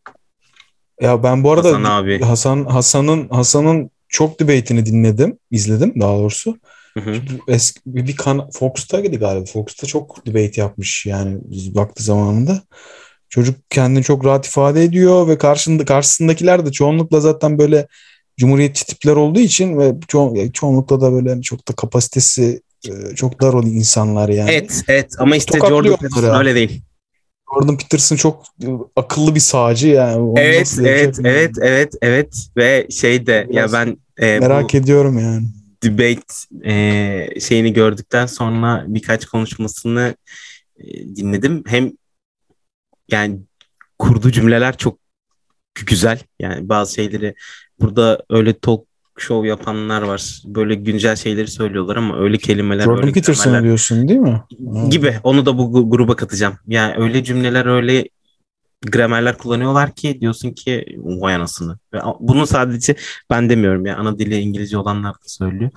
Ya 1.02 1.24
ben 1.24 1.44
bu 1.44 1.52
arada 1.52 1.68
Hasan 1.68 1.84
abi. 1.84 2.22
Hasan 2.22 2.66
Hasan'ın 2.66 3.30
Hasan'ın 3.30 3.90
çok 4.10 4.40
debate'ini 4.40 4.86
dinledim, 4.86 5.38
izledim 5.52 6.02
daha 6.02 6.18
doğrusu. 6.18 6.58
Hı 6.94 7.00
hı. 7.00 7.16
Eski 7.48 7.80
bir, 7.86 8.16
kan 8.16 8.50
Fox'taydı 8.50 9.20
galiba. 9.20 9.46
Fox'ta 9.46 9.88
çok 9.88 10.26
debate 10.26 10.62
yapmış 10.62 11.06
yani 11.06 11.38
vakti 11.74 12.04
zamanında. 12.04 12.62
Çocuk 13.30 13.56
kendini 13.70 14.04
çok 14.04 14.26
rahat 14.26 14.48
ifade 14.48 14.84
ediyor 14.84 15.28
ve 15.28 15.38
karşında 15.38 15.86
karşısındakiler 15.86 16.66
de 16.66 16.72
çoğunlukla 16.72 17.20
zaten 17.20 17.60
böyle 17.60 17.88
cumhuriyetçi 18.38 18.86
tipler 18.86 19.16
olduğu 19.16 19.40
için 19.40 19.78
ve 19.78 19.90
ço- 19.90 20.52
çoğunlukla 20.52 21.02
da 21.02 21.12
böyle 21.12 21.42
çok 21.42 21.68
da 21.68 21.74
kapasitesi 21.74 22.62
e, 22.86 23.16
çok 23.16 23.42
dar 23.42 23.54
olan 23.54 23.66
insanlar 23.66 24.30
yani. 24.30 24.52
Evet 24.52 24.84
evet 24.88 25.14
ama 25.20 25.36
işte 25.36 25.60
Jordan 25.60 25.96
Peterson 25.96 26.28
ya. 26.28 26.40
öyle 26.40 26.56
değil. 26.56 26.82
Jordan 27.54 27.78
Peterson 27.78 28.16
çok 28.16 28.44
akıllı 28.96 29.36
bir 29.36 29.40
sağcı 29.40 29.88
yani. 29.88 30.18
Onu 30.18 30.40
Evet 30.40 30.78
evet 30.80 31.20
evet 31.24 31.56
evet 31.62 31.94
evet 32.02 32.48
ve 32.58 32.88
şey 32.92 33.28
de 33.28 33.32
ya 33.32 33.50
Biraz 33.50 33.74
ben 33.74 33.98
e, 34.18 34.40
Merak 34.40 34.76
ediyorum 34.76 35.20
yani. 35.20 35.48
debate 35.84 36.34
e, 36.64 37.40
şeyini 37.40 37.74
gördükten 37.74 38.26
sonra 38.26 38.86
birkaç 38.88 39.26
konuşmasını 39.26 40.16
e, 40.80 40.86
dinledim. 41.16 41.64
Hem 41.68 41.92
yani 43.12 43.40
kurduğu 44.00 44.32
cümleler 44.32 44.78
çok 44.78 45.00
güzel. 45.86 46.20
Yani 46.40 46.70
bazı 46.70 46.94
şeyleri 46.94 47.36
burada 47.80 48.24
öyle 48.30 48.60
talk 48.60 48.86
show 49.18 49.48
yapanlar 49.48 50.02
var. 50.02 50.42
Böyle 50.46 50.76
güncel 50.76 51.16
şeyleri 51.16 51.48
söylüyorlar 51.48 51.96
ama 51.96 52.20
öyle 52.20 52.38
kelimeler 52.38 52.84
Jordan 52.84 53.04
öyle 53.04 53.20
gramerler- 53.20 53.64
diyorsun 53.64 54.08
değil 54.08 54.20
mi? 54.20 54.44
Gibi. 54.90 55.20
Onu 55.24 55.46
da 55.46 55.58
bu 55.58 55.90
gruba 55.90 56.16
katacağım. 56.16 56.56
Yani 56.68 56.96
öyle 56.98 57.24
cümleler 57.24 57.66
öyle 57.66 58.10
gramerler 58.86 59.38
kullanıyorlar 59.38 59.96
ki 59.96 60.22
diyorsun 60.22 60.52
ki 60.52 60.86
vay 60.98 61.36
anasını. 61.36 61.78
Bunu 62.20 62.48
sadece 62.48 62.96
ben 63.30 63.50
demiyorum 63.50 63.86
ya 63.86 63.98
ana 63.98 64.20
dili 64.20 64.36
İngilizce 64.40 64.78
olanlar 64.78 65.14
da 65.14 65.28
söylüyor. 65.28 65.72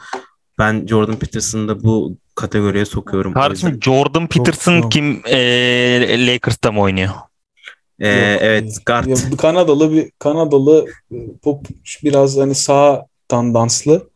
Ben 0.59 0.87
Jordan 0.87 1.17
Peterson'ı 1.19 1.69
da 1.69 1.83
bu 1.83 2.17
kategoriye 2.41 2.85
sokuyorum. 2.85 3.31
O 3.31 3.35
Kardeşim. 3.35 3.81
Jordan 3.83 4.27
Peterson 4.27 4.81
çok- 4.81 4.93
kim 4.93 5.23
e, 5.27 6.27
Lakers'ta 6.27 6.73
mı 6.73 6.81
oynuyor? 6.81 7.11
Ee, 8.01 8.09
Yok, 8.09 8.39
evet 8.43 8.77
guard. 8.87 9.07
Ya, 9.07 9.17
bir 9.33 9.37
Kanadalı 9.37 9.93
bir 9.93 10.11
Kanadalı 10.19 10.87
e, 11.13 11.17
pop 11.43 11.67
biraz 12.05 12.37
hani 12.37 12.55
sağ 12.55 13.07
danslı 13.31 14.11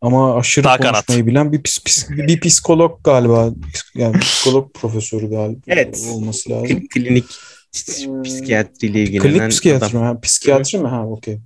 ama 0.00 0.36
aşırı 0.36 0.64
Sağ 0.64 0.76
konuşmayı 0.76 1.02
kanat. 1.06 1.26
bilen 1.26 1.52
bir 1.52 1.62
pis, 1.62 1.78
pis- 1.78 2.26
bir 2.26 2.40
psikolog 2.40 3.04
galiba. 3.04 3.48
Yani 3.94 4.18
psikolog 4.20 4.74
profesörü 4.74 5.30
galiba 5.30 5.60
Evet. 5.68 6.06
olması 6.14 6.50
lazım. 6.50 6.66
Kl- 6.68 6.88
klinik 6.88 7.24
psikiyatriyle 8.24 9.02
ilgilenen 9.02 9.32
Klinik 9.32 9.50
psikiyatri 9.50 9.86
adam. 9.86 10.00
mi? 10.02 10.06
Ha, 10.06 10.20
psikiyatri 10.20 10.78
mi? 10.78 10.88
Ha 10.88 11.06
okey. 11.06 11.38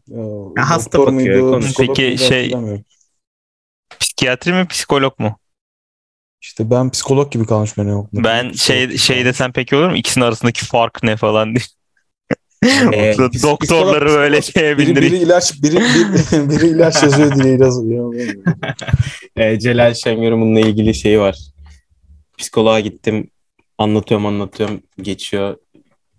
Ha, 0.57 0.71
hasta 0.71 0.99
doktor 0.99 1.15
bakıyor, 1.15 1.51
muydu, 1.59 1.67
Peki 1.79 2.19
şey- 2.19 2.39
hatırlamıyorum. 2.43 2.85
Psikiyatri 4.01 4.53
mi 4.53 4.67
psikolog 4.69 5.19
mu? 5.19 5.37
İşte 6.43 6.71
ben 6.71 6.91
psikolog 6.91 7.33
gibi 7.33 7.47
kalmış 7.47 7.79
benim 7.79 7.99
aklımda. 7.99 8.29
Ben 8.29 8.53
şey 8.53 8.99
şey 8.99 9.25
desem 9.25 9.53
peki 9.53 9.77
olur 9.77 9.89
mu? 9.91 9.97
İkisinin 9.97 10.25
arasındaki 10.25 10.65
fark 10.65 11.03
ne 11.03 11.17
falan 11.17 11.55
diye. 11.55 11.65
Ee, 12.93 13.15
Doktorları 13.43 14.05
psikolog- 14.05 14.17
böyle 14.19 14.43
şeye 14.43 14.79
biri, 14.79 14.87
bindireyim. 14.89 15.15
biri 15.15 15.23
ilaç 15.23 15.63
biri, 15.63 15.77
biri, 15.77 16.51
biri 16.51 16.67
ilaç 16.69 16.95
yazıyor 17.03 17.35
diye 17.43 17.57
yazıyor. 17.59 18.15
e, 19.37 19.59
Celal 19.59 19.95
Şengör'ün 19.95 20.41
bununla 20.41 20.61
ilgili 20.61 20.95
şeyi 20.95 21.21
var. 21.21 21.37
Psikoloğa 22.39 22.81
gittim. 22.81 23.31
Anlatıyorum 23.79 24.27
anlatıyorum. 24.27 24.83
Geçiyor. 25.03 25.57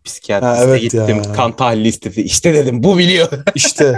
Psikiyatriste 0.03 0.58
Ha, 0.58 0.63
evet 0.63 0.81
gittim. 0.81 1.17
ya. 1.17 1.34
Kan 1.34 1.55
tahlili 1.55 1.88
istedi. 1.88 2.22
İşte 2.22 2.53
dedim 2.53 2.84
bu 2.84 2.98
biliyor. 2.98 3.27
İşte, 3.55 3.98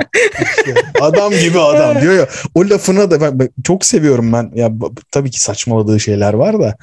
işte 0.57 0.75
adam 1.01 1.33
gibi 1.33 1.60
adam 1.60 2.01
diyor 2.01 2.13
ya. 2.13 2.27
O 2.55 2.69
lafına 2.69 3.12
da 3.12 3.22
ben, 3.22 3.39
ben 3.39 3.50
çok 3.63 3.86
seviyorum 3.86 4.33
ben. 4.33 4.51
Ya 4.55 4.72
tabii 5.12 5.31
ki 5.31 5.41
saçmaladığı 5.41 6.00
şeyler 6.00 6.33
var 6.33 6.60
da 6.60 6.77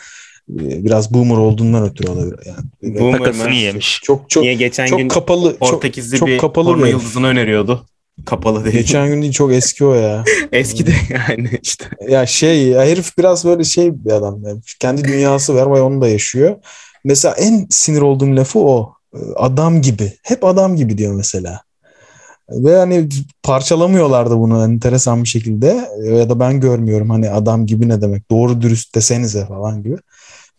e, 0.48 0.84
biraz 0.84 1.14
boomer 1.14 1.36
olduğundan 1.36 1.90
ötürü 1.90 2.10
olabilir 2.10 2.38
yani. 2.46 2.98
Boomer 2.98 3.18
Takasını 3.18 3.54
yemiş. 3.54 4.00
Çok 4.02 4.30
çok 4.30 4.42
Niye 4.42 4.54
geçen 4.54 4.86
çok 4.86 4.98
gün 4.98 5.08
kapalı 5.08 5.50
çok, 5.50 5.60
Portekizli 5.60 6.18
çok 6.18 6.28
bir 6.28 6.38
kapalı 6.38 6.72
porno 6.72 6.86
yıldızını 6.86 7.26
öneriyordu. 7.26 7.86
Kapalı 8.26 8.64
değil. 8.64 8.76
geçen 8.76 9.08
gün 9.08 9.22
değil 9.22 9.32
çok 9.32 9.52
eski 9.52 9.84
o 9.84 9.94
ya. 9.94 10.24
Eski 10.52 10.86
de 10.86 10.92
yani 11.28 11.50
işte. 11.62 11.84
Ya 12.08 12.26
şey 12.26 12.68
ya 12.68 12.82
herif 12.82 13.18
biraz 13.18 13.44
böyle 13.44 13.64
şey 13.64 14.04
bir 14.04 14.10
adam. 14.10 14.42
Yani 14.44 14.60
kendi 14.80 15.04
dünyası 15.04 15.54
var 15.54 15.74
ve 15.74 15.80
onu 15.80 16.00
da 16.00 16.08
yaşıyor. 16.08 16.56
Mesela 17.04 17.34
en 17.34 17.66
sinir 17.70 18.00
olduğum 18.00 18.36
lafı 18.36 18.58
o. 18.58 18.94
Adam 19.36 19.82
gibi. 19.82 20.12
Hep 20.22 20.44
adam 20.44 20.76
gibi 20.76 20.98
diyor 20.98 21.14
mesela. 21.14 21.62
Ve 22.50 22.76
hani 22.76 23.08
parçalamıyorlardı 23.42 24.36
bunu 24.38 24.64
enteresan 24.64 25.22
bir 25.22 25.28
şekilde. 25.28 25.88
Ya 26.04 26.30
da 26.30 26.40
ben 26.40 26.60
görmüyorum 26.60 27.10
hani 27.10 27.30
adam 27.30 27.66
gibi 27.66 27.88
ne 27.88 28.02
demek. 28.02 28.30
Doğru 28.30 28.62
dürüst 28.62 28.94
desenize 28.94 29.46
falan 29.46 29.82
gibi. 29.82 29.96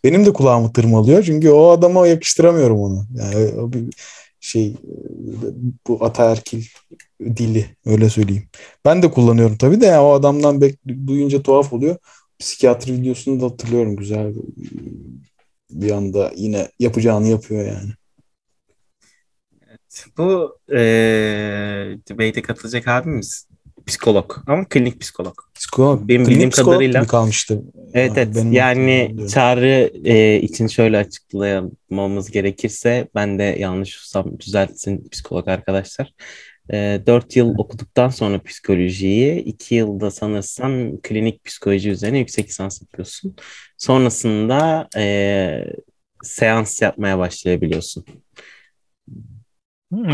Benim 0.04 0.26
de 0.26 0.32
kulağımı 0.32 0.72
tırmalıyor. 0.72 1.22
Çünkü 1.24 1.50
o 1.50 1.68
adama 1.70 2.06
yakıştıramıyorum 2.06 2.80
onu. 2.80 3.06
Yani 3.18 3.60
o 3.60 3.72
bir 3.72 3.84
şey 4.40 4.76
bu 5.88 6.04
ataerkil 6.04 6.64
dili 7.20 7.66
öyle 7.86 8.10
söyleyeyim. 8.10 8.48
Ben 8.84 9.02
de 9.02 9.10
kullanıyorum 9.10 9.56
tabii 9.56 9.80
de 9.80 9.86
ya 9.86 10.04
o 10.04 10.12
adamdan 10.12 10.60
bek- 10.60 11.06
duyunca 11.06 11.42
tuhaf 11.42 11.72
oluyor. 11.72 11.96
Psikiyatri 12.38 12.92
videosunu 12.92 13.40
da 13.40 13.44
hatırlıyorum 13.46 13.96
güzel 13.96 14.32
bir 15.70 15.90
anda 15.90 16.32
yine 16.36 16.68
yapacağını 16.78 17.28
yapıyor 17.28 17.66
yani. 17.66 17.92
Bu 20.18 20.58
eee 20.70 21.98
debate'e 22.08 22.42
katılacak 22.42 22.88
abimiz 22.88 23.48
psikolog 23.86 24.36
ama 24.46 24.64
klinik 24.68 25.00
psikolog. 25.00 25.34
Psikolog, 25.54 26.08
Benim 26.08 26.24
klinik 26.24 26.30
bildiğim 26.30 26.50
psikolog 26.50 26.74
kadarıyla- 26.74 27.00
gibi 27.00 27.08
kalmıştı. 27.08 27.62
Evet 27.94 28.12
evet 28.16 28.28
benim 28.36 28.52
yani 28.52 29.16
çağrı 29.34 29.90
e, 30.04 30.40
için 30.40 30.66
şöyle 30.66 30.98
açıklamamız 30.98 32.30
gerekirse 32.30 33.08
ben 33.14 33.38
de 33.38 33.42
yanlışsam 33.42 34.38
düzeltsin 34.40 35.08
psikolog 35.08 35.48
arkadaşlar. 35.48 36.12
E, 36.72 37.00
4 37.06 37.36
yıl 37.36 37.54
okuduktan 37.58 38.08
sonra 38.08 38.42
psikolojiyi 38.42 39.36
2 39.36 39.74
yılda 39.74 40.10
sanırsam 40.10 41.00
klinik 41.02 41.44
psikoloji 41.44 41.90
üzerine 41.90 42.18
yüksek 42.18 42.48
lisans 42.48 42.82
yapıyorsun. 42.82 43.36
Sonrasında 43.78 44.88
e, 44.96 45.64
seans 46.22 46.82
yapmaya 46.82 47.18
başlayabiliyorsun. 47.18 48.04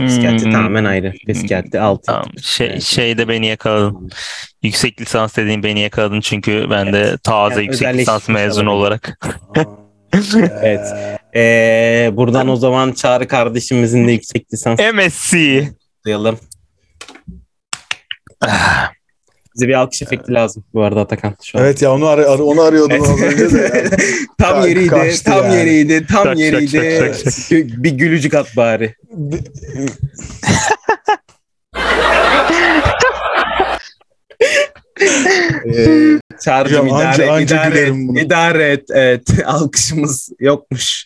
Psikiyatri 0.06 0.44
Hmm. 0.44 0.52
tamamen 0.52 0.84
ayrı. 0.84 1.12
Psikiyatri 1.28 1.80
6 1.80 2.02
Tamam. 2.06 2.24
Şey, 2.42 2.80
şeyde 2.80 3.28
beni 3.28 3.46
yakaladın. 3.46 4.10
Yüksek 4.62 5.00
lisans 5.00 5.36
dediğin 5.36 5.62
beni 5.62 5.80
yakaladın 5.80 6.20
çünkü 6.20 6.66
ben 6.70 6.92
de 6.92 7.18
taze 7.24 7.54
Yani 7.54 7.64
yüksek 7.66 7.94
lisans 7.94 8.28
mezunu 8.28 8.70
olarak. 8.70 9.18
Evet. 10.62 10.80
E, 11.34 12.10
buradan 12.12 12.48
o 12.48 12.56
zaman 12.56 12.92
Çağrı 12.92 13.28
kardeşimizin 13.28 14.08
de 14.08 14.12
yüksek 14.12 14.52
lisans 14.52 14.78
MSc. 14.94 15.36
kutlayalım. 15.96 16.38
Bize 19.58 19.68
bir 19.68 19.74
alkış 19.74 20.02
efekti 20.02 20.32
lazım 20.32 20.64
bu 20.74 20.82
arada 20.82 21.00
Atakan 21.00 21.34
şu 21.44 21.58
an. 21.58 21.64
Evet 21.64 21.82
ya 21.82 21.92
onu 21.92 22.06
ar- 22.06 22.18
ar- 22.18 22.38
onu 22.38 22.62
arıyordum 22.62 23.02
az 23.02 23.22
önce 23.22 23.50
de. 23.52 23.90
tam 24.38 24.62
Ka- 24.62 24.68
yeriydi, 24.68 24.88
kaçtı 24.88 25.24
tam 25.24 25.44
yani. 25.44 25.56
yeriydi, 25.56 26.06
tam 26.06 26.24
Şak, 26.24 26.32
şak, 26.34 26.38
yeriydi. 26.38 26.70
şak, 26.70 27.14
şak, 27.14 27.32
Gü- 27.32 27.82
Bir 27.82 27.90
gülücük 27.90 28.34
at 28.34 28.56
bari. 28.56 28.94
Ee, 35.76 36.18
Çağrı'cığım 36.44 36.86
Hocam 36.88 36.96
anca- 37.00 37.14
idare, 37.24 37.30
anca 37.30 37.56
idare, 37.56 37.70
gülerim 37.70 37.94
et, 38.02 38.08
bunu. 38.08 38.20
idare 38.20 38.72
et. 38.72 38.84
Evet, 38.90 39.22
alkışımız 39.46 40.30
yokmuş. 40.40 41.04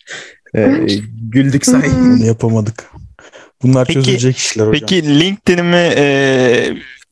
Ee, 0.57 0.87
güldük 1.31 1.67
say. 1.67 1.83
Bunu 2.01 2.27
yapamadık. 2.27 2.85
Bunlar 3.63 3.87
Peki- 3.87 3.95
çözülecek 4.01 4.37
işler 4.37 4.67
hocam. 4.67 4.81
Peki 4.81 5.21
LinkedIn'ime 5.21 5.95
e, 5.97 6.05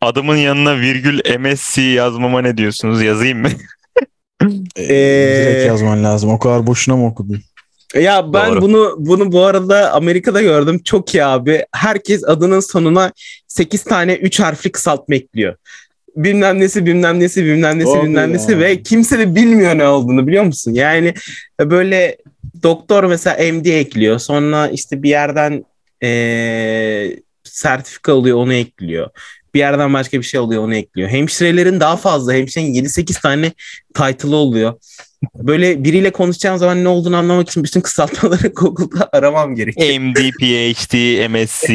adımın 0.00 0.36
yanına 0.36 0.80
virgül 0.80 1.20
MSc 1.38 1.78
yazmama 1.82 2.42
ne 2.42 2.56
diyorsunuz? 2.56 3.02
Yazayım 3.02 3.38
mı? 3.40 3.48
Ee, 4.76 4.84
Ee, 4.84 5.44
direkt 5.46 5.66
yazman 5.66 6.04
lazım. 6.04 6.30
O 6.30 6.38
kadar 6.38 6.66
boşuna 6.66 6.96
mı 6.96 7.06
okudun? 7.06 7.40
Ya 7.94 8.32
ben 8.32 8.50
Doğru. 8.50 8.60
bunu 8.62 8.94
bunu 8.98 9.32
bu 9.32 9.44
arada 9.44 9.92
Amerika'da 9.92 10.42
gördüm. 10.42 10.80
Çok 10.84 11.14
iyi 11.14 11.24
abi. 11.24 11.64
Herkes 11.72 12.24
adının 12.24 12.60
sonuna 12.60 13.12
8 13.48 13.84
tane 13.84 14.14
3 14.14 14.40
harfli 14.40 14.72
kısaltma 14.72 15.14
ekliyor. 15.14 15.54
Bilmem 16.16 16.60
nesi, 16.60 16.86
bilmem 16.86 17.20
nesi, 17.20 17.44
bilmem 17.44 17.78
nesi, 17.78 17.90
Abi 17.90 18.02
bilmem 18.02 18.28
ya. 18.30 18.36
nesi 18.36 18.58
ve 18.58 18.82
kimse 18.82 19.18
de 19.18 19.34
bilmiyor 19.34 19.78
ne 19.78 19.88
olduğunu 19.88 20.26
biliyor 20.26 20.44
musun? 20.44 20.72
Yani 20.74 21.14
böyle 21.60 22.16
doktor 22.62 23.04
mesela 23.04 23.52
MD 23.52 23.66
ekliyor. 23.66 24.18
Sonra 24.18 24.68
işte 24.68 25.02
bir 25.02 25.08
yerden 25.08 25.64
eee, 26.02 27.20
sertifika 27.44 28.12
oluyor 28.12 28.36
onu 28.38 28.52
ekliyor. 28.54 29.10
Bir 29.54 29.58
yerden 29.58 29.94
başka 29.94 30.18
bir 30.18 30.22
şey 30.22 30.40
oluyor 30.40 30.62
onu 30.64 30.74
ekliyor. 30.74 31.08
Hemşirelerin 31.08 31.80
daha 31.80 31.96
fazla. 31.96 32.32
Hemşirenin 32.32 32.74
7-8 32.74 33.22
tane 33.22 33.52
title'ı 33.94 34.36
oluyor. 34.36 34.74
Böyle 35.34 35.84
biriyle 35.84 36.10
konuşacağım 36.10 36.58
zaman 36.58 36.84
ne 36.84 36.88
olduğunu 36.88 37.16
anlamak 37.16 37.48
için 37.48 37.64
bütün 37.64 37.80
kısaltmaları 37.80 38.48
Google'da 38.56 39.08
aramam 39.12 39.54
gerekiyor. 39.54 40.00
MD, 40.00 40.14
PhD, 40.14 41.28
MSc, 41.28 41.72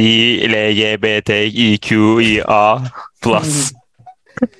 LGBT, 0.50 1.30
EQ, 1.30 2.22
EA 2.22 2.84
plus. 3.22 3.72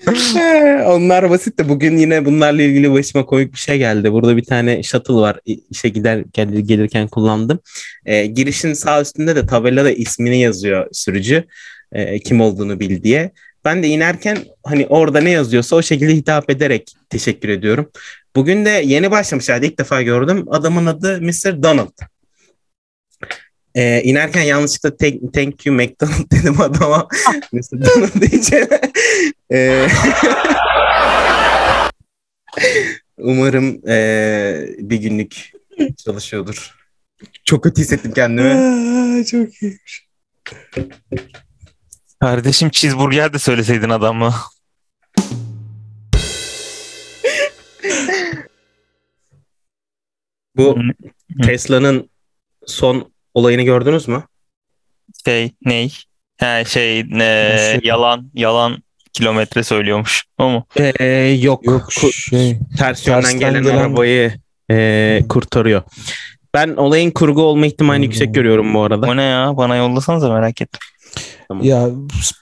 Onlar 0.86 1.30
basit 1.30 1.60
de 1.60 1.70
bugün 1.70 1.98
yine 1.98 2.26
bunlarla 2.26 2.62
ilgili 2.62 2.94
başıma 2.94 3.26
komik 3.26 3.54
bir 3.54 3.58
şey 3.58 3.78
geldi. 3.78 4.12
Burada 4.12 4.38
bir 4.38 4.44
tane 4.46 4.84
shuttle 4.84 5.14
var. 5.14 5.40
İşe 5.72 5.90
gider 5.90 6.24
gel- 6.34 6.60
gelirken 6.60 7.08
kullandım. 7.08 7.60
Ee, 8.06 8.26
girişin 8.26 8.74
sağ 8.74 9.02
üstünde 9.02 9.36
de 9.36 9.46
tabelada 9.46 9.92
ismini 9.92 10.40
yazıyor 10.40 10.88
sürücü. 10.92 11.44
Ee, 11.96 12.20
kim 12.20 12.42
olduğunu 12.42 12.80
bil 12.80 13.04
diye. 13.04 13.32
Ben 13.66 13.84
de 13.84 13.88
inerken 13.88 14.38
hani 14.64 14.88
orada 14.88 15.22
ne 15.22 15.30
yazıyorsa 15.30 15.76
o 15.76 15.82
şekilde 15.82 16.16
hitap 16.16 16.50
ederek 16.50 16.96
teşekkür 17.10 17.50
ediyorum. 17.50 17.92
Bugün 18.36 18.66
de 18.66 18.70
yeni 18.70 19.12
başlamışlardı 19.12 19.66
ilk 19.66 19.80
defa 19.80 20.02
gördüm. 20.02 20.46
Adamın 20.50 20.86
adı 20.86 21.22
Mr. 21.22 21.64
Donald. 21.64 21.98
Ee, 23.76 24.02
inerken 24.04 24.42
yanlışlıkla 24.42 24.98
thank, 24.98 25.34
thank 25.34 25.66
you 25.66 25.76
McDonald 25.76 26.32
dedim 26.32 26.62
adama. 26.62 27.08
Mr. 27.52 27.72
Donald 27.72 28.22
diyeceğim. 28.22 28.68
Ee, 29.52 29.88
umarım 33.18 33.82
ee, 33.88 34.68
bir 34.78 34.98
günlük 34.98 35.52
çalışıyordur. 35.98 36.76
Çok 37.46 37.64
kötü 37.64 37.82
hissettim 37.82 38.12
kendimi. 38.12 39.26
Çok 39.26 39.62
iyi. 39.62 39.78
Kardeşim 42.20 42.70
cheeseburger 42.70 43.34
de 43.34 43.40
söyleseydin 43.40 43.90
adamı. 43.90 44.34
Bu. 50.58 50.78
Tesla'nın 51.44 52.10
son 52.66 53.12
olayını 53.34 53.62
gördünüz 53.62 54.08
mü? 54.08 54.24
Şey 55.26 55.52
ney? 55.66 55.94
He 56.38 56.64
şey 56.68 57.00
e, 57.00 57.80
yalan 57.84 58.32
yalan 58.34 58.84
kilometre 59.14 59.64
söylüyormuş. 59.64 60.24
O 60.38 60.50
mu? 60.50 60.66
Ee, 61.00 61.06
yok. 61.42 61.66
Yok 61.66 61.94
şey. 62.14 62.58
ters 62.78 63.08
yönden 63.08 63.40
gelen, 63.40 63.64
gelen- 63.64 63.78
arabayı 63.78 64.34
e, 64.72 65.22
kurtarıyor. 65.30 65.82
Ben 66.54 66.70
olayın 66.76 67.12
kurgu 67.12 67.42
olma 67.42 67.66
ihtimalini 67.66 68.04
Hmm. 68.06 68.12
yüksek 68.12 68.36
görüyorum 68.36 68.74
bu 68.74 68.84
arada. 68.84 69.08
O 69.08 69.18
ne 69.18 69.24
ya? 69.24 69.58
Bana 69.58 69.76
yollasanıza 69.76 70.34
merak 70.34 70.62
ettim. 70.62 70.80
Ya 71.62 71.90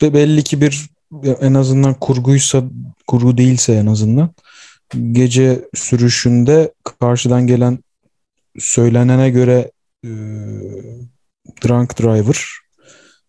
be- 0.02 0.14
belli 0.14 0.44
ki 0.44 0.62
bir 0.62 0.90
en 1.42 1.54
azından 1.54 1.94
kurguysa 1.94 2.64
kurgu 3.08 3.38
değilse 3.38 3.74
en 3.74 3.86
azından 3.86 4.30
gece 5.12 5.66
sürüşünde 5.76 6.74
karşıdan 7.00 7.48
gelen 7.48 7.80
söylenene 8.60 9.30
göre 9.30 9.72
e, 10.06 10.10
drunk 11.64 12.00
driver 12.00 12.46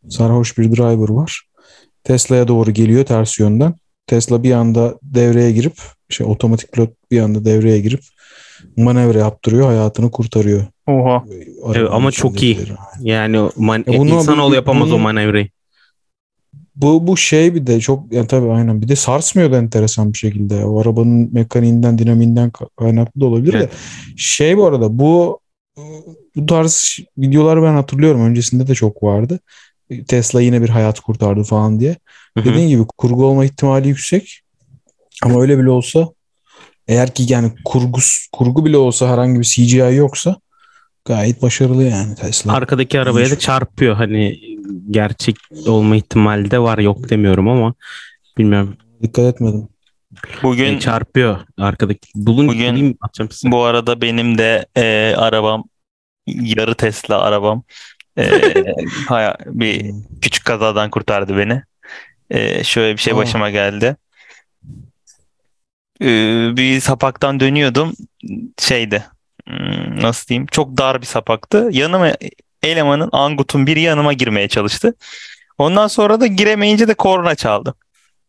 sarhoş 0.08 0.58
bir 0.58 0.76
driver 0.76 1.08
var. 1.08 1.42
Tesla'ya 2.04 2.48
doğru 2.48 2.70
geliyor 2.70 3.04
ters 3.04 3.38
yönden. 3.38 3.74
Tesla 4.06 4.42
bir 4.42 4.52
anda 4.52 4.98
devreye 5.02 5.52
girip 5.52 5.76
şey 6.08 6.26
otomatik 6.26 6.72
pilot 6.72 6.90
bir 7.10 7.20
anda 7.20 7.44
devreye 7.44 7.80
girip 7.80 8.00
manevra 8.76 9.18
yaptırıyor, 9.18 9.66
hayatını 9.66 10.10
kurtarıyor. 10.10 10.66
Oha. 10.86 11.24
Evet, 11.74 11.88
ama 11.90 12.10
çok 12.12 12.42
iyi. 12.42 12.58
Yani 13.00 13.40
o 13.40 13.50
man- 13.56 13.84
Ya 13.86 13.98
bunu- 13.98 14.10
insanoğlu 14.10 14.50
bu- 14.50 14.54
yapamaz 14.54 14.88
o 14.88 14.94
bunu- 14.94 15.02
manevrayı. 15.02 15.48
Bu 16.76 17.06
bu 17.06 17.16
şey 17.16 17.54
bir 17.54 17.66
de 17.66 17.80
çok 17.80 18.12
yani 18.12 18.26
tabii 18.26 18.50
aynen 18.50 18.82
bir 18.82 18.88
de 18.88 18.96
sarsmıyor 18.96 19.52
da 19.52 19.56
enteresan 19.58 20.12
bir 20.12 20.18
şekilde. 20.18 20.64
O 20.64 20.80
arabanın 20.80 21.34
mekaniğinden, 21.34 21.98
dinamiğinden 21.98 22.52
kaynaklı 22.78 23.20
da 23.20 23.26
olabilir 23.26 23.54
Evet. 23.54 23.70
de. 23.72 23.76
Şey 24.16 24.56
bu 24.56 24.66
arada 24.66 24.98
bu 24.98 25.40
bu 26.36 26.46
tarz 26.46 26.98
videolar 27.18 27.62
ben 27.62 27.72
hatırlıyorum. 27.74 28.20
Öncesinde 28.24 28.66
de 28.66 28.74
çok 28.74 29.02
vardı. 29.02 29.40
Tesla 30.08 30.40
yine 30.40 30.62
bir 30.62 30.68
hayat 30.68 31.00
kurtardı 31.00 31.42
falan 31.42 31.80
diye. 31.80 31.96
Hı 32.36 32.40
hı. 32.40 32.44
Dediğin 32.44 32.68
gibi 32.68 32.84
kurgu 32.98 33.24
olma 33.26 33.44
ihtimali 33.44 33.88
yüksek. 33.88 34.40
Ama 35.22 35.40
öyle 35.42 35.58
bile 35.58 35.70
olsa 35.70 36.08
eğer 36.88 37.14
ki 37.14 37.26
yani 37.28 37.52
kurgu 37.64 37.98
kurgu 38.32 38.64
bile 38.64 38.76
olsa 38.76 39.08
herhangi 39.08 39.40
bir 39.40 39.44
CGI 39.44 39.94
yoksa 39.94 40.36
gayet 41.04 41.42
başarılı 41.42 41.82
yani 41.84 42.14
Tesla. 42.14 42.52
Arkadaki 42.52 43.00
arabaya 43.00 43.30
da 43.30 43.38
çarpıyor. 43.38 43.96
Hani 43.96 44.38
gerçek 44.90 45.36
olma 45.66 45.96
ihtimali 45.96 46.50
de 46.50 46.58
var 46.58 46.78
yok 46.78 47.10
demiyorum 47.10 47.48
ama 47.48 47.74
bilmiyorum. 48.38 48.76
Dikkat 49.02 49.24
etmedim. 49.24 49.68
Bugün 50.42 50.76
E, 50.76 50.80
çarpıyor 50.80 51.38
arkadaki. 51.58 52.08
Bulun 52.14 52.48
Bugün- 52.48 52.96
atacağım 53.00 53.30
size. 53.30 53.50
bu 53.52 53.62
arada 53.62 54.00
benim 54.00 54.38
de 54.38 54.66
e, 54.76 55.14
arabam 55.16 55.64
yarı 56.26 56.74
Tesla 56.74 57.20
arabam 57.20 57.62
e, 58.18 58.24
haya- 59.08 59.36
bir 59.46 59.94
küçük 60.20 60.44
kazadan 60.44 60.90
kurtardı 60.90 61.36
beni. 61.36 61.62
E, 62.30 62.64
şöyle 62.64 62.92
bir 62.96 63.00
şey 63.00 63.12
Aa. 63.12 63.16
başıma 63.16 63.50
geldi. 63.50 63.96
E, 66.02 66.06
bir 66.56 66.80
sapaktan 66.80 67.40
dönüyordum. 67.40 67.92
Şeydi. 68.58 69.04
hmm, 69.46 70.02
Nasıl 70.02 70.26
diyeyim? 70.28 70.46
Çok 70.46 70.78
dar 70.78 71.00
bir 71.00 71.06
sapaktı. 71.06 71.68
Yanıma 71.72 72.12
elemanın 72.62 73.08
Angut'un 73.12 73.66
biri 73.66 73.80
yanıma 73.80 74.12
girmeye 74.12 74.48
çalıştı. 74.48 74.94
Ondan 75.58 75.86
sonra 75.88 76.20
da 76.20 76.26
giremeyince 76.26 76.88
de 76.88 76.94
korna 76.94 77.34
çaldı. 77.34 77.74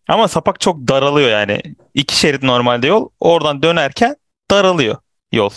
Ama 0.07 0.27
sapak 0.27 0.59
çok 0.59 0.87
daralıyor 0.87 1.29
yani. 1.29 1.61
İki 1.93 2.19
şerit 2.19 2.43
normalde 2.43 2.87
yol. 2.87 3.09
Oradan 3.19 3.63
dönerken 3.63 4.15
daralıyor 4.51 4.97
yol. 5.31 5.49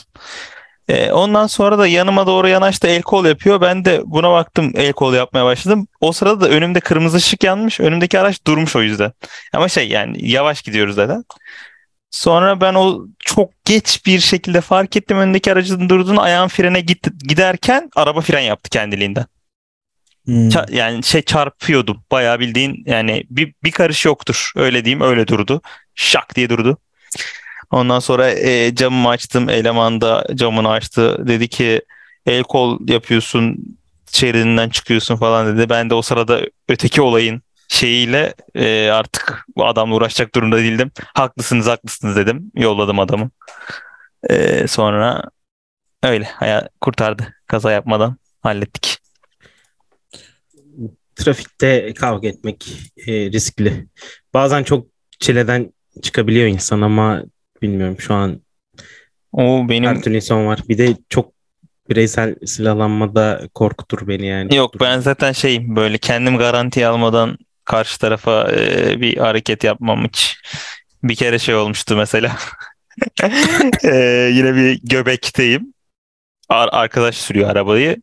Ee, 0.89 1.13
ondan 1.13 1.47
sonra 1.47 1.79
da 1.79 1.87
yanıma 1.87 2.27
doğru 2.27 2.49
yanaştı 2.49 2.87
el 2.89 3.03
kol 3.03 3.25
yapıyor. 3.27 3.61
Ben 3.61 3.85
de 3.85 4.03
buna 4.05 4.31
baktım 4.33 4.73
el 4.77 4.93
kol 4.93 5.15
yapmaya 5.15 5.45
başladım. 5.45 5.89
O 6.01 6.13
sırada 6.13 6.41
da 6.41 6.49
önümde 6.49 6.81
kırmızı 6.81 7.17
ışık 7.17 7.45
yanmış. 7.45 7.81
Önümdeki 7.81 8.21
araç 8.21 8.47
durmuş 8.47 8.77
o 8.77 8.83
yüzden. 8.83 9.13
Ama 9.55 9.69
şey 9.69 9.89
yani 9.89 10.31
yavaş 10.31 10.63
gidiyoruz 10.63 10.95
zaten. 10.95 11.25
Sonra 12.11 12.61
ben 12.61 12.75
o 12.75 13.07
çok 13.19 13.65
geç 13.65 14.07
bir 14.07 14.21
şekilde 14.21 14.61
fark 14.61 14.97
ettim 14.97 15.19
önündeki 15.19 15.53
aracın 15.53 15.89
durduğunu 15.89 16.21
ayağım 16.21 16.49
frene 16.49 16.81
git, 16.81 17.07
giderken 17.29 17.91
araba 17.97 18.21
fren 18.21 18.41
yaptı 18.41 18.71
kendiliğinden. 18.71 19.27
Hmm. 20.25 20.49
Ça- 20.49 20.75
yani 20.75 21.05
şey 21.05 21.23
çarpıyordum. 21.23 22.05
Bayağı 22.11 22.41
bildiğin 22.41 22.83
yani 22.87 23.25
bir, 23.31 23.55
bir 23.65 23.71
karış 23.71 24.05
yoktur. 24.05 24.53
Öyle 24.57 24.85
diyeyim 24.85 25.01
öyle 25.01 25.29
durdu. 25.29 25.63
Şak 25.95 26.37
diye 26.37 26.51
durdu. 26.51 26.79
Ondan 27.71 27.99
sonra 27.99 28.31
e, 28.31 28.75
camımı 28.75 29.09
açtım. 29.09 29.49
Eleman 29.49 30.01
da 30.01 30.27
camını 30.35 30.71
açtı. 30.71 31.29
Dedi 31.29 31.49
ki 31.49 31.83
el 32.27 32.43
kol 32.43 32.89
yapıyorsun 32.89 33.57
şeridinden 34.13 34.69
çıkıyorsun 34.69 35.17
falan 35.17 35.57
dedi. 35.57 35.69
Ben 35.69 35.91
de 35.91 35.95
o 35.95 36.03
sırada 36.03 36.41
öteki 36.69 37.03
olayın 37.03 37.43
şeyiyle 37.69 38.35
e, 38.55 38.91
artık 38.91 39.45
bu 39.57 39.67
adamla 39.67 39.95
uğraşacak 39.95 40.35
durumda 40.35 40.57
değildim. 40.57 40.91
Haklısınız 41.15 41.67
haklısınız 41.67 42.17
dedim. 42.17 42.53
Yolladım 42.55 42.99
adamı. 42.99 43.31
E, 44.31 44.67
sonra 44.67 45.23
öyle 46.03 46.25
haya 46.25 46.69
kurtardı. 46.81 47.35
Kaza 47.47 47.73
yapmadan 47.73 48.17
hallettik. 48.41 48.99
Trafikte 51.17 51.95
kavga 51.95 52.29
etmek 52.29 52.69
e, 53.07 53.13
riskli. 53.13 53.87
Bazen 54.35 54.63
çok 54.63 54.87
çileden 55.21 55.73
çıkabiliyor 56.03 56.47
insan 56.47 56.81
ama 56.81 57.23
bilmiyorum 57.63 57.97
şu 58.01 58.15
an 58.15 58.41
O 59.33 59.69
benim 59.69 59.89
her 59.89 60.03
türlü 60.03 60.17
insan 60.17 60.47
var. 60.47 60.61
Bir 60.69 60.79
de 60.79 60.97
çok 61.09 61.33
bireysel 61.91 62.35
silahlanmada 62.47 63.49
korkutur 63.55 64.09
beni 64.09 64.27
yani. 64.27 64.57
Yok 64.57 64.81
ben 64.81 65.01
zaten 65.01 65.33
şey 65.33 65.77
böyle 65.77 65.99
kendim 65.99 66.39
garantiye 66.39 66.87
almadan 66.87 67.39
karşı 67.69 67.99
tarafa 67.99 68.53
e, 68.53 69.01
bir 69.01 69.17
hareket 69.17 69.65
yapmam 69.65 70.05
hiç. 70.05 70.37
Bir 71.03 71.15
kere 71.15 71.39
şey 71.39 71.55
olmuştu 71.55 71.97
mesela. 71.97 72.37
E, 73.85 73.97
yine 74.35 74.55
bir 74.55 74.81
göbekteyim. 74.83 75.75
Ar- 76.49 76.69
arkadaş 76.73 77.17
sürüyor 77.17 77.51
arabayı. 77.51 77.97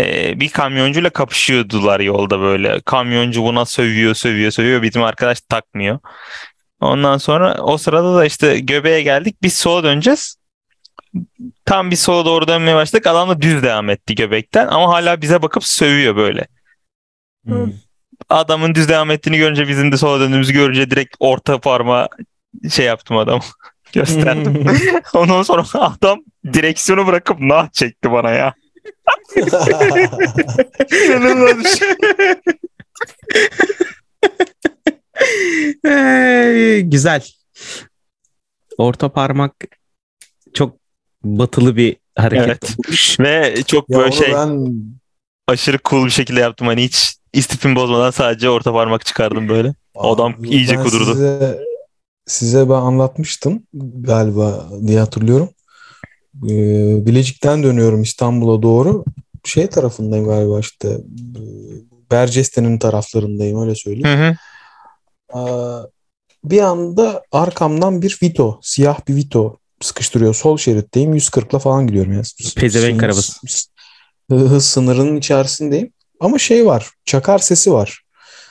E, 0.00 0.40
bir 0.40 0.48
kamyoncuyla 0.48 1.10
kapışıyordular 1.10 2.00
yolda 2.00 2.40
böyle. 2.40 2.80
Kamyoncu 2.80 3.42
buna 3.42 3.64
sövüyor, 3.64 4.14
sövüyor, 4.14 4.50
sövüyor. 4.50 4.82
Bizim 4.82 5.02
arkadaş 5.02 5.40
takmıyor. 5.40 5.98
Ondan 6.80 7.18
sonra 7.18 7.62
o 7.62 7.78
sırada 7.78 8.16
da 8.16 8.24
işte 8.24 8.60
göbeğe 8.60 9.02
geldik. 9.02 9.36
Biz 9.42 9.54
sola 9.54 9.84
döneceğiz. 9.84 10.36
Tam 11.64 11.90
bir 11.90 11.96
sola 11.96 12.24
doğru 12.24 12.48
dönmeye 12.48 12.76
başladık. 12.76 13.06
Adam 13.06 13.28
da 13.28 13.42
düz 13.42 13.62
devam 13.62 13.90
etti 13.90 14.14
göbekten 14.14 14.66
ama 14.66 14.88
hala 14.88 15.22
bize 15.22 15.42
bakıp 15.42 15.64
sövüyor 15.64 16.16
böyle. 16.16 16.46
Hmm. 17.46 17.83
Adamın 18.28 18.74
düz 18.74 18.88
devam 18.88 19.10
ettiğini 19.10 19.38
görünce 19.38 19.68
bizim 19.68 19.92
de 19.92 19.96
sola 19.96 20.20
döndüğümüzü 20.20 20.52
görünce 20.52 20.90
direkt 20.90 21.16
orta 21.20 21.60
parmağı 21.60 22.08
şey 22.70 22.86
yaptım 22.86 23.16
adam 23.16 23.40
gösterdim. 23.92 24.66
Ondan 25.14 25.42
sonra 25.42 25.62
adam 25.74 26.24
direksiyonu 26.52 27.06
bırakıp 27.06 27.40
nah 27.40 27.68
çekti 27.72 28.12
bana 28.12 28.30
ya. 28.30 28.54
İnanılmaz 31.06 31.58
bir 31.58 31.64
şey. 31.64 31.88
Ee, 35.86 36.80
güzel. 36.80 37.24
Orta 38.78 39.12
parmak 39.12 39.52
çok 40.54 40.76
batılı 41.24 41.76
bir 41.76 41.96
hareket. 42.16 42.76
Evet. 42.88 43.20
Ve 43.20 43.62
çok 43.66 43.90
Ya 43.90 43.98
böyle 43.98 44.10
onu 44.10 44.16
şey 44.16 44.32
ben 44.32 44.74
aşırı 45.48 45.78
cool 45.84 46.04
bir 46.04 46.10
şekilde 46.10 46.40
yaptım. 46.40 46.66
Hani 46.66 46.84
hiç 46.84 47.16
istifimi 47.34 47.76
bozmadan 47.76 48.10
sadece 48.10 48.50
orta 48.50 48.72
parmak 48.72 49.06
çıkardım 49.06 49.48
böyle. 49.48 49.74
Adam 49.94 50.34
Abi, 50.38 50.48
iyice 50.48 50.76
ben 50.76 50.84
kudurdu. 50.84 51.12
Size, 51.12 51.58
size 52.26 52.68
ben 52.68 52.74
anlatmıştım 52.74 53.62
galiba 54.00 54.68
diye 54.86 55.00
hatırlıyorum. 55.00 55.48
Ee, 56.44 57.06
Bilecik'ten 57.06 57.62
dönüyorum 57.62 58.02
İstanbul'a 58.02 58.62
doğru. 58.62 59.04
Şey 59.44 59.66
tarafındayım 59.66 60.26
galiba 60.26 60.60
işte. 60.60 60.88
e, 60.88 61.42
Berceste'nin 62.10 62.78
taraflarındayım 62.78 63.62
öyle 63.62 63.74
söyleyeyim. 63.74 64.18
Hı 64.18 64.28
hı. 64.28 64.36
Ee, 65.38 65.42
bir 66.44 66.60
anda 66.60 67.22
arkamdan 67.32 68.02
bir 68.02 68.18
Vito, 68.22 68.58
siyah 68.62 69.08
bir 69.08 69.16
Vito 69.16 69.56
sıkıştırıyor. 69.80 70.34
Sol 70.34 70.56
şeritteyim. 70.56 71.14
140'la 71.14 71.58
falan 71.58 71.86
gidiyorum 71.86 72.12
ya. 72.12 72.22
Pezevenk 72.56 73.02
arabası. 73.02 73.32
Hız 74.30 74.64
sınırının 74.64 75.16
içerisindeyim. 75.16 75.92
Ama 76.20 76.38
şey 76.38 76.66
var. 76.66 76.90
Çakar 77.04 77.38
sesi 77.38 77.72
var. 77.72 78.04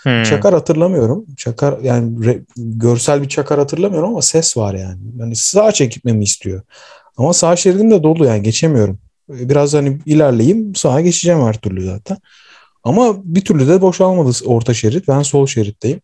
Hmm. 0.04 0.24
Çakar 0.24 0.54
hatırlamıyorum. 0.54 1.26
Çakar 1.38 1.80
yani 1.80 2.26
re- 2.26 2.46
görsel 2.58 3.22
bir 3.22 3.30
çakar 3.30 3.60
hatırlamıyorum 3.60 4.10
ama 4.10 4.22
ses 4.22 4.58
var 4.58 4.74
yani. 4.74 5.00
Yani 5.20 5.36
sağa 5.36 5.72
çekmemi 5.72 6.24
istiyor. 6.24 6.62
Ama 7.18 7.34
sağ 7.34 7.56
şeridim 7.56 7.92
de 7.92 8.04
dolu 8.04 8.26
yani 8.26 8.44
geçemiyorum. 8.44 9.00
Biraz 9.30 9.74
hani 9.74 10.00
ilerleyeyim 10.06 10.76
sağa 10.76 11.02
geçeceğim 11.02 11.42
her 11.42 11.58
türlü 11.58 11.86
zaten. 11.86 12.18
Ama 12.84 13.16
bir 13.24 13.42
türlü 13.42 13.68
de 13.68 13.82
boşalmadı 13.82 14.38
orta 14.46 14.74
şerit. 14.74 15.08
Ben 15.08 15.22
sol 15.22 15.48
şeritteyim. 15.48 16.02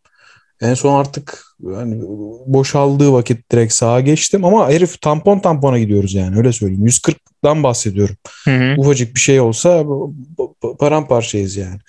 En 0.62 0.74
son 0.74 1.00
artık 1.00 1.49
hani 1.66 2.02
boşaldığı 2.46 3.14
vakit 3.14 3.52
direkt 3.52 3.74
sağa 3.74 4.00
geçtim 4.00 4.46
ama 4.46 4.70
herif 4.70 5.02
tampon 5.02 5.40
tampona 5.40 5.80
gidiyoruz 5.80 6.14
yani 6.14 6.38
öyle 6.38 6.54
söyleyeyim. 6.54 6.88
140'dan 6.88 7.64
bahsediyorum 7.64 8.16
Hı 8.46 8.58
hı. 8.58 8.76
ufacık 8.78 9.16
bir 9.16 9.20
şey 9.20 9.40
olsa 9.40 9.84
paramparçayız 10.80 11.56
yani. 11.56 11.80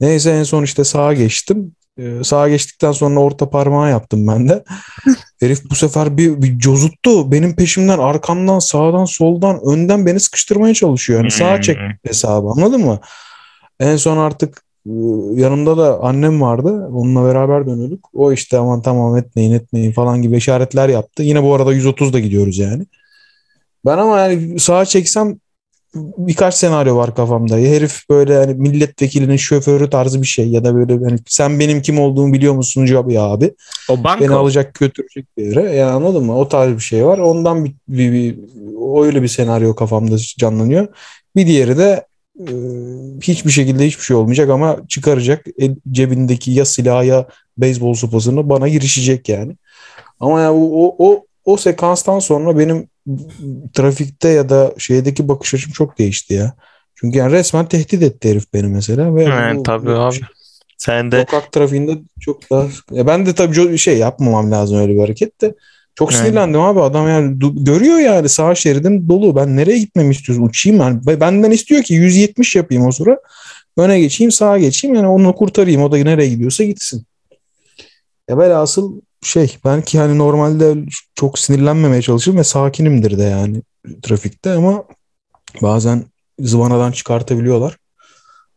Neyse 0.00 0.30
en 0.30 0.42
son 0.42 0.62
işte 0.62 0.84
sağa 0.84 1.12
geçtim. 1.12 1.72
Ee, 1.98 2.24
sağa 2.24 2.48
geçtikten 2.48 2.92
sonra 2.92 3.20
orta 3.20 3.50
parmağı 3.50 3.90
yaptım 3.90 4.26
ben 4.26 4.48
de. 4.48 4.64
Herif 5.40 5.70
bu 5.70 5.74
sefer 5.74 6.16
bir, 6.16 6.42
bir 6.42 6.58
cozuttu. 6.58 7.32
Benim 7.32 7.56
peşimden 7.56 7.98
arkamdan 7.98 8.58
sağdan 8.58 9.04
soldan 9.04 9.60
önden 9.66 10.06
beni 10.06 10.20
sıkıştırmaya 10.20 10.74
çalışıyor. 10.74 11.20
Yani 11.20 11.30
sağa 11.30 11.62
çek 11.62 11.76
hesabı 12.06 12.48
anladın 12.48 12.80
mı? 12.80 13.00
En 13.80 13.96
son 13.96 14.16
artık 14.16 14.63
yanımda 15.34 15.76
da 15.76 16.00
annem 16.02 16.40
vardı. 16.40 16.88
Onunla 16.92 17.24
beraber 17.24 17.66
dönüyorduk. 17.66 18.10
O 18.12 18.32
işte 18.32 18.58
aman 18.58 18.82
tamam 18.82 19.16
etmeyin 19.16 19.52
etmeyin 19.52 19.92
falan 19.92 20.22
gibi 20.22 20.36
işaretler 20.36 20.88
yaptı. 20.88 21.22
Yine 21.22 21.42
bu 21.42 21.54
arada 21.54 21.72
130 21.72 22.12
da 22.12 22.18
gidiyoruz 22.20 22.58
yani. 22.58 22.86
Ben 23.86 23.98
ama 23.98 24.20
yani 24.20 24.60
sağa 24.60 24.84
çeksem 24.84 25.38
birkaç 25.94 26.54
senaryo 26.54 26.96
var 26.96 27.14
kafamda. 27.14 27.58
Ya 27.58 27.70
herif 27.70 28.02
böyle 28.10 28.36
hani 28.36 28.54
milletvekilinin 28.54 29.36
şoförü 29.36 29.90
tarzı 29.90 30.22
bir 30.22 30.26
şey 30.26 30.48
ya 30.48 30.64
da 30.64 30.74
böyle 30.74 31.04
hani 31.04 31.18
sen 31.26 31.58
benim 31.60 31.82
kim 31.82 31.98
olduğumu 31.98 32.32
biliyor 32.32 32.54
musun 32.54 32.86
ya 32.86 33.22
abi. 33.22 33.54
O 33.90 34.04
banka. 34.04 34.24
Beni 34.24 34.34
alacak 34.34 34.74
götürecek 34.74 35.26
bir 35.38 35.46
yere. 35.46 35.76
Yani 35.76 35.90
anladın 35.90 36.24
mı? 36.24 36.38
O 36.38 36.48
tarz 36.48 36.74
bir 36.74 36.80
şey 36.80 37.06
var. 37.06 37.18
Ondan 37.18 37.64
bir, 37.64 37.74
bir, 37.88 38.12
bir 38.12 38.38
öyle 39.04 39.22
bir 39.22 39.28
senaryo 39.28 39.74
kafamda 39.74 40.16
canlanıyor. 40.38 40.88
Bir 41.36 41.46
diğeri 41.46 41.78
de 41.78 42.06
e, 42.40 42.52
hiçbir 43.22 43.50
şekilde 43.50 43.86
hiçbir 43.86 44.02
şey 44.02 44.16
olmayacak 44.16 44.50
ama 44.50 44.78
çıkaracak 44.88 45.46
el- 45.58 45.76
cebindeki 45.90 46.50
ya 46.50 46.64
silahı 46.64 47.06
ya 47.06 47.26
beyzbol 47.58 47.94
sopasını 47.94 48.48
bana 48.48 48.68
girişecek 48.68 49.28
yani. 49.28 49.56
Ama 50.20 50.40
ya 50.40 50.54
o, 50.54 50.58
o, 50.86 50.96
o, 50.98 51.26
o 51.44 51.56
sekanstan 51.56 52.18
sonra 52.18 52.58
benim 52.58 52.88
trafikte 53.74 54.28
ya 54.28 54.48
da 54.48 54.74
şeydeki 54.78 55.28
bakış 55.28 55.54
açım 55.54 55.72
çok 55.72 55.98
değişti 55.98 56.34
ya. 56.34 56.54
Çünkü 56.94 57.18
yani 57.18 57.32
resmen 57.32 57.68
tehdit 57.68 58.02
etti 58.02 58.30
herif 58.30 58.54
beni 58.54 58.66
mesela. 58.66 59.16
Ve 59.16 59.24
Evet, 59.26 59.56
bu- 59.58 59.62
tabii 59.62 59.86
bu 59.86 59.90
abi. 59.90 60.20
Sen 60.78 61.12
de 61.12 61.20
Sokak 61.20 61.52
trafiğinde 61.52 61.98
çok 62.20 62.50
daha 62.50 62.68
ya 62.90 63.06
ben 63.06 63.26
de 63.26 63.34
tabii 63.34 63.78
şey 63.78 63.98
yapmamam 63.98 64.50
lazım 64.52 64.78
öyle 64.78 64.94
bir 64.94 65.00
hareket 65.00 65.40
de. 65.40 65.54
Çok 65.94 66.12
Yani. 66.12 66.22
sinirlendim 66.22 66.60
abi 66.60 66.80
adam 66.80 67.08
yani 67.08 67.36
görüyor 67.64 67.98
yani 67.98 68.28
sağ 68.28 68.54
şeridim 68.54 69.08
dolu. 69.08 69.36
Ben 69.36 69.56
nereye 69.56 69.78
gitmemi 69.78 70.14
istiyorsun? 70.14 70.44
Uçayım 70.44 70.78
ben. 70.80 71.06
Be- 71.06 71.20
Benden 71.20 71.50
istiyor 71.50 71.82
ki 71.82 71.94
170 71.94 72.56
yapayım 72.56 72.86
o 72.86 72.92
sıra. 72.92 73.18
Öne 73.76 74.00
geçeyim, 74.00 74.30
sağa 74.30 74.58
geçeyim 74.58 74.96
yani 74.96 75.06
onu 75.06 75.34
kurtarayım. 75.34 75.82
O 75.82 75.92
da 75.92 75.96
nereye 75.96 76.28
gidiyorsa 76.28 76.64
gitsin. 76.64 77.04
Ya 78.28 78.38
velhasıl 78.38 79.00
şey 79.22 79.56
ben 79.64 79.82
ki 79.82 79.98
hani 79.98 80.18
normalde 80.18 80.74
çok 81.14 81.38
sinirlenmemeye 81.38 82.02
çalışırım 82.02 82.38
ve 82.38 82.44
sakinimdir 82.44 83.18
de 83.18 83.22
yani 83.22 83.62
trafikte 84.02 84.52
ama 84.52 84.84
bazen 85.62 86.04
zıvanadan 86.38 86.92
çıkartabiliyorlar. 86.92 87.76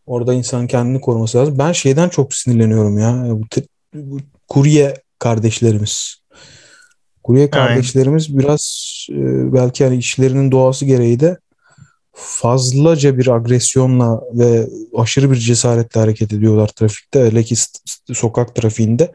Orada 0.05 0.33
insan 0.33 0.67
kendini 0.67 1.01
koruması 1.01 1.37
lazım. 1.37 1.57
Ben 1.57 1.71
şeyden 1.71 2.09
çok 2.09 2.33
sinirleniyorum 2.33 2.97
ya. 2.99 3.25
Bu, 3.29 3.45
bu 3.93 4.17
kurye 4.47 4.93
kardeşlerimiz. 5.19 6.15
Kurye 7.27 7.49
kardeşlerimiz 7.49 8.37
biraz 8.37 8.87
e, 9.09 9.53
belki 9.53 9.83
hani 9.83 9.97
işlerinin 9.97 10.51
doğası 10.51 10.85
gereği 10.85 11.19
de 11.19 11.37
fazlaca 12.13 13.17
bir 13.17 13.27
agresyonla 13.27 14.21
ve 14.33 14.67
aşırı 14.97 15.31
bir 15.31 15.35
cesaretle 15.35 15.99
hareket 15.99 16.33
ediyorlar 16.33 16.67
trafikte. 16.67 17.25
Hele 17.25 17.43
ki 17.43 17.55
sokak 18.13 18.55
trafiğinde. 18.55 19.11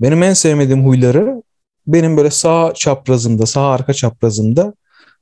Benim 0.00 0.22
en 0.22 0.32
sevmediğim 0.32 0.84
huyları 0.84 1.42
benim 1.86 2.16
böyle 2.16 2.30
sağ 2.30 2.72
çaprazımda, 2.74 3.46
sağ 3.46 3.70
arka 3.70 3.92
çaprazımda 3.92 4.74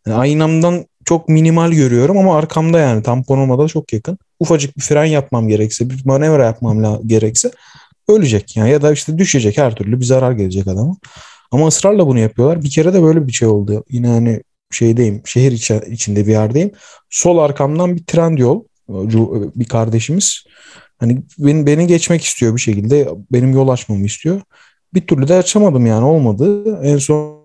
yani 0.06 0.16
aynamdan 0.16 0.86
çok 1.04 1.28
minimal 1.28 1.72
görüyorum 1.72 2.18
ama 2.18 2.36
arkamda 2.36 2.78
yani 2.78 3.02
tamponuma 3.02 3.58
da 3.58 3.68
çok 3.68 3.92
yakın. 3.92 4.18
Ufacık 4.40 4.76
bir 4.76 4.82
fren 4.82 5.04
yapmam 5.04 5.48
gerekse, 5.48 5.90
bir 5.90 6.04
manevra 6.04 6.44
yapmam 6.44 7.08
gerekse 7.08 7.50
ölecek 8.08 8.56
yani 8.56 8.70
ya 8.70 8.82
da 8.82 8.92
işte 8.92 9.18
düşecek 9.18 9.58
her 9.58 9.74
türlü 9.74 10.00
bir 10.00 10.04
zarar 10.04 10.32
gelecek 10.32 10.66
adama. 10.66 10.96
Ama 11.50 11.66
ısrarla 11.68 12.06
bunu 12.06 12.18
yapıyorlar. 12.18 12.62
Bir 12.62 12.70
kere 12.70 12.94
de 12.94 13.02
böyle 13.02 13.26
bir 13.28 13.32
şey 13.32 13.48
oldu. 13.48 13.84
Yine 13.90 14.08
hani 14.08 14.42
şeydeyim, 14.70 15.22
şehir 15.24 15.52
içi- 15.52 15.82
içinde 15.90 16.26
bir 16.26 16.32
yerdeyim. 16.32 16.70
Sol 17.10 17.38
arkamdan 17.38 17.96
bir 17.96 18.04
trend 18.04 18.38
yol 18.38 18.64
cu- 18.88 19.52
bir 19.54 19.64
kardeşimiz 19.64 20.44
hani 20.98 21.22
beni, 21.38 21.66
beni 21.66 21.86
geçmek 21.86 22.24
istiyor 22.24 22.54
bir 22.56 22.60
şekilde. 22.60 23.08
Benim 23.32 23.52
yol 23.52 23.68
açmamı 23.68 24.04
istiyor. 24.06 24.40
Bir 24.94 25.06
türlü 25.06 25.28
de 25.28 25.34
açamadım 25.34 25.86
yani 25.86 26.04
olmadı. 26.04 26.78
En 26.82 26.98
son 26.98 27.38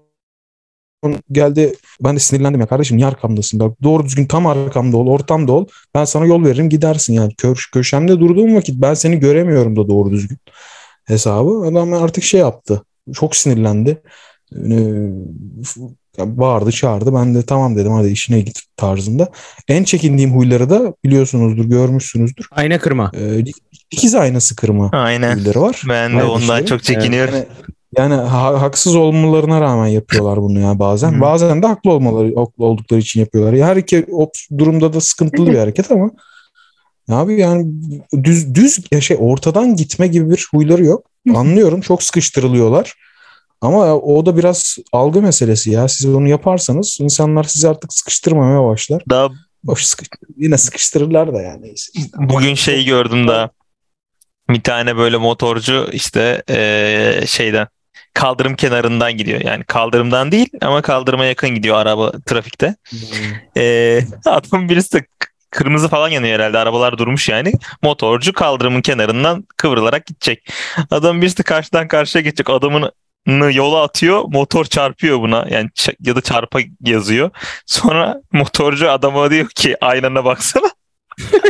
geldi 1.32 1.74
ben 2.04 2.16
de 2.16 2.20
sinirlendim 2.20 2.62
ya 2.62 2.68
kardeşim 2.68 2.98
niye 2.98 3.08
arkamdasın? 3.08 3.60
Bak 3.60 3.84
doğru 3.84 4.06
düzgün 4.06 4.26
tam 4.26 4.48
arkamda 4.48 4.98
ol, 4.98 5.08
ortamda 5.08 5.52
ol. 5.52 5.68
Ben 5.96 6.06
sana 6.06 6.26
yol 6.26 6.46
veririm 6.46 6.70
gidersin 6.70 7.14
yani. 7.14 7.36
Kö 7.36 7.54
köşemde 7.74 8.20
durduğum 8.20 8.56
vakit 8.56 8.76
ben 8.82 8.94
seni 8.94 9.20
göremiyorum 9.20 9.76
da 9.76 9.88
doğru 9.88 10.12
düzgün 10.12 10.38
hesabı. 11.06 11.50
Adam 11.68 11.94
artık 11.94 12.24
şey 12.24 12.40
yaptı. 12.40 12.84
Çok 13.14 13.36
sinirlendi. 13.36 14.02
Ee, 14.56 14.74
ya 16.18 16.38
bağırdı 16.38 16.72
çağırdı. 16.72 17.14
Ben 17.14 17.36
de 17.36 17.42
tamam 17.42 17.76
dedim 17.76 17.92
hadi 17.92 18.08
işine 18.08 18.42
git 18.42 18.62
tarzında. 18.78 19.30
En 19.68 19.84
çekindiğim 19.84 20.36
huyları 20.36 20.70
da 20.70 20.94
biliyorsunuzdur, 21.06 21.66
görmüşsünüzdür. 21.66 22.48
Ayna 22.52 22.80
kırma. 22.80 23.12
Ee, 23.16 23.46
dikiz 23.92 24.16
aynası 24.16 24.56
kırma 24.56 24.90
aynen. 24.94 25.36
huyları 25.36 25.62
var. 25.62 25.82
Ben 25.90 26.12
de 26.12 26.22
Aynı 26.22 26.32
ondan 26.32 26.58
şey. 26.58 26.66
çok 26.66 26.84
çekiniyorum. 26.84 27.34
Yani, 27.34 27.46
yani 27.98 28.14
ha- 28.14 28.62
haksız 28.62 28.96
olmalarına 28.96 29.62
rağmen 29.62 29.88
yapıyorlar 29.88 30.42
bunu 30.42 30.60
ya 30.60 30.80
bazen. 30.80 31.14
Hı. 31.14 31.22
Bazen 31.22 31.64
de 31.64 31.68
haklı 31.68 31.92
olmaları 31.92 32.34
oldukları 32.58 33.00
için 33.00 33.20
yapıyorlar. 33.20 33.54
Ya 33.54 33.68
her 33.68 33.76
iki 33.76 34.06
durumda 34.58 34.94
da 34.94 35.02
sıkıntılı 35.02 35.52
bir 35.52 35.58
hareket 35.58 35.92
ama 35.92 36.12
abi 37.10 37.40
yani 37.40 37.72
düz 38.24 38.56
düz 38.56 38.80
ya 38.92 39.02
şey 39.02 39.18
ortadan 39.20 39.76
gitme 39.76 40.08
gibi 40.08 40.30
bir 40.30 40.48
huyları 40.52 40.86
yok. 40.86 41.13
Anlıyorum 41.36 41.82
çok 41.82 42.04
sıkıştırılıyorlar. 42.04 42.94
Ama 43.62 43.96
o 43.96 44.26
da 44.26 44.38
biraz 44.38 44.78
algı 44.92 45.22
meselesi 45.22 45.72
ya. 45.72 45.88
Siz 45.88 46.06
onu 46.16 46.28
yaparsanız 46.30 46.98
insanlar 47.02 47.44
sizi 47.44 47.70
artık 47.70 47.94
sıkıştırmamaya 47.94 48.64
başlar. 48.64 49.04
Daha 49.10 49.30
Hoş 49.66 49.84
sıkış, 49.84 50.08
yine 50.38 50.58
sıkıştırırlar 50.58 51.34
da 51.34 51.42
yani. 51.42 51.62
Neyse. 51.62 51.92
bugün 52.18 52.56
şey 52.56 52.86
gördüm 52.86 53.28
da 53.28 53.50
bir 54.50 54.62
tane 54.62 54.98
böyle 54.98 55.18
motorcu 55.18 55.90
işte 55.92 56.44
eee, 56.50 57.24
şeyden 57.28 57.68
kaldırım 58.14 58.56
kenarından 58.56 59.18
gidiyor. 59.18 59.42
Yani 59.42 59.64
kaldırımdan 59.64 60.32
değil 60.32 60.50
ama 60.62 60.82
kaldırıma 60.82 61.26
yakın 61.26 61.50
gidiyor 61.50 61.78
araba 61.78 62.12
trafikte. 62.26 62.76
Eee 63.56 64.08
adam 64.26 64.70
birisi 64.70 64.94
de 64.94 65.06
kırmızı 65.54 65.88
falan 65.88 66.10
yanıyor 66.10 66.40
herhalde. 66.40 66.58
Arabalar 66.58 66.98
durmuş 66.98 67.30
yani. 67.30 67.54
Motorcu 67.82 68.34
kaldırımın 68.34 68.82
kenarından 68.82 69.48
kıvrılarak 69.58 70.06
gidecek. 70.06 70.50
Adam 70.92 71.22
birisi 71.22 71.38
de 71.38 71.44
karşıdan 71.44 71.88
karşıya 71.88 72.22
geçecek. 72.22 72.50
Adamın 72.50 72.92
yola 73.52 73.84
atıyor. 73.84 74.24
Motor 74.28 74.66
çarpıyor 74.66 75.20
buna. 75.20 75.46
Yani 75.50 75.70
ya 76.00 76.16
da 76.16 76.22
çarpa 76.22 76.60
yazıyor. 76.82 77.30
Sonra 77.66 78.22
motorcu 78.32 78.92
adama 78.92 79.32
diyor 79.32 79.48
ki 79.48 79.76
aynana 79.82 80.26
baksana. 80.26 80.70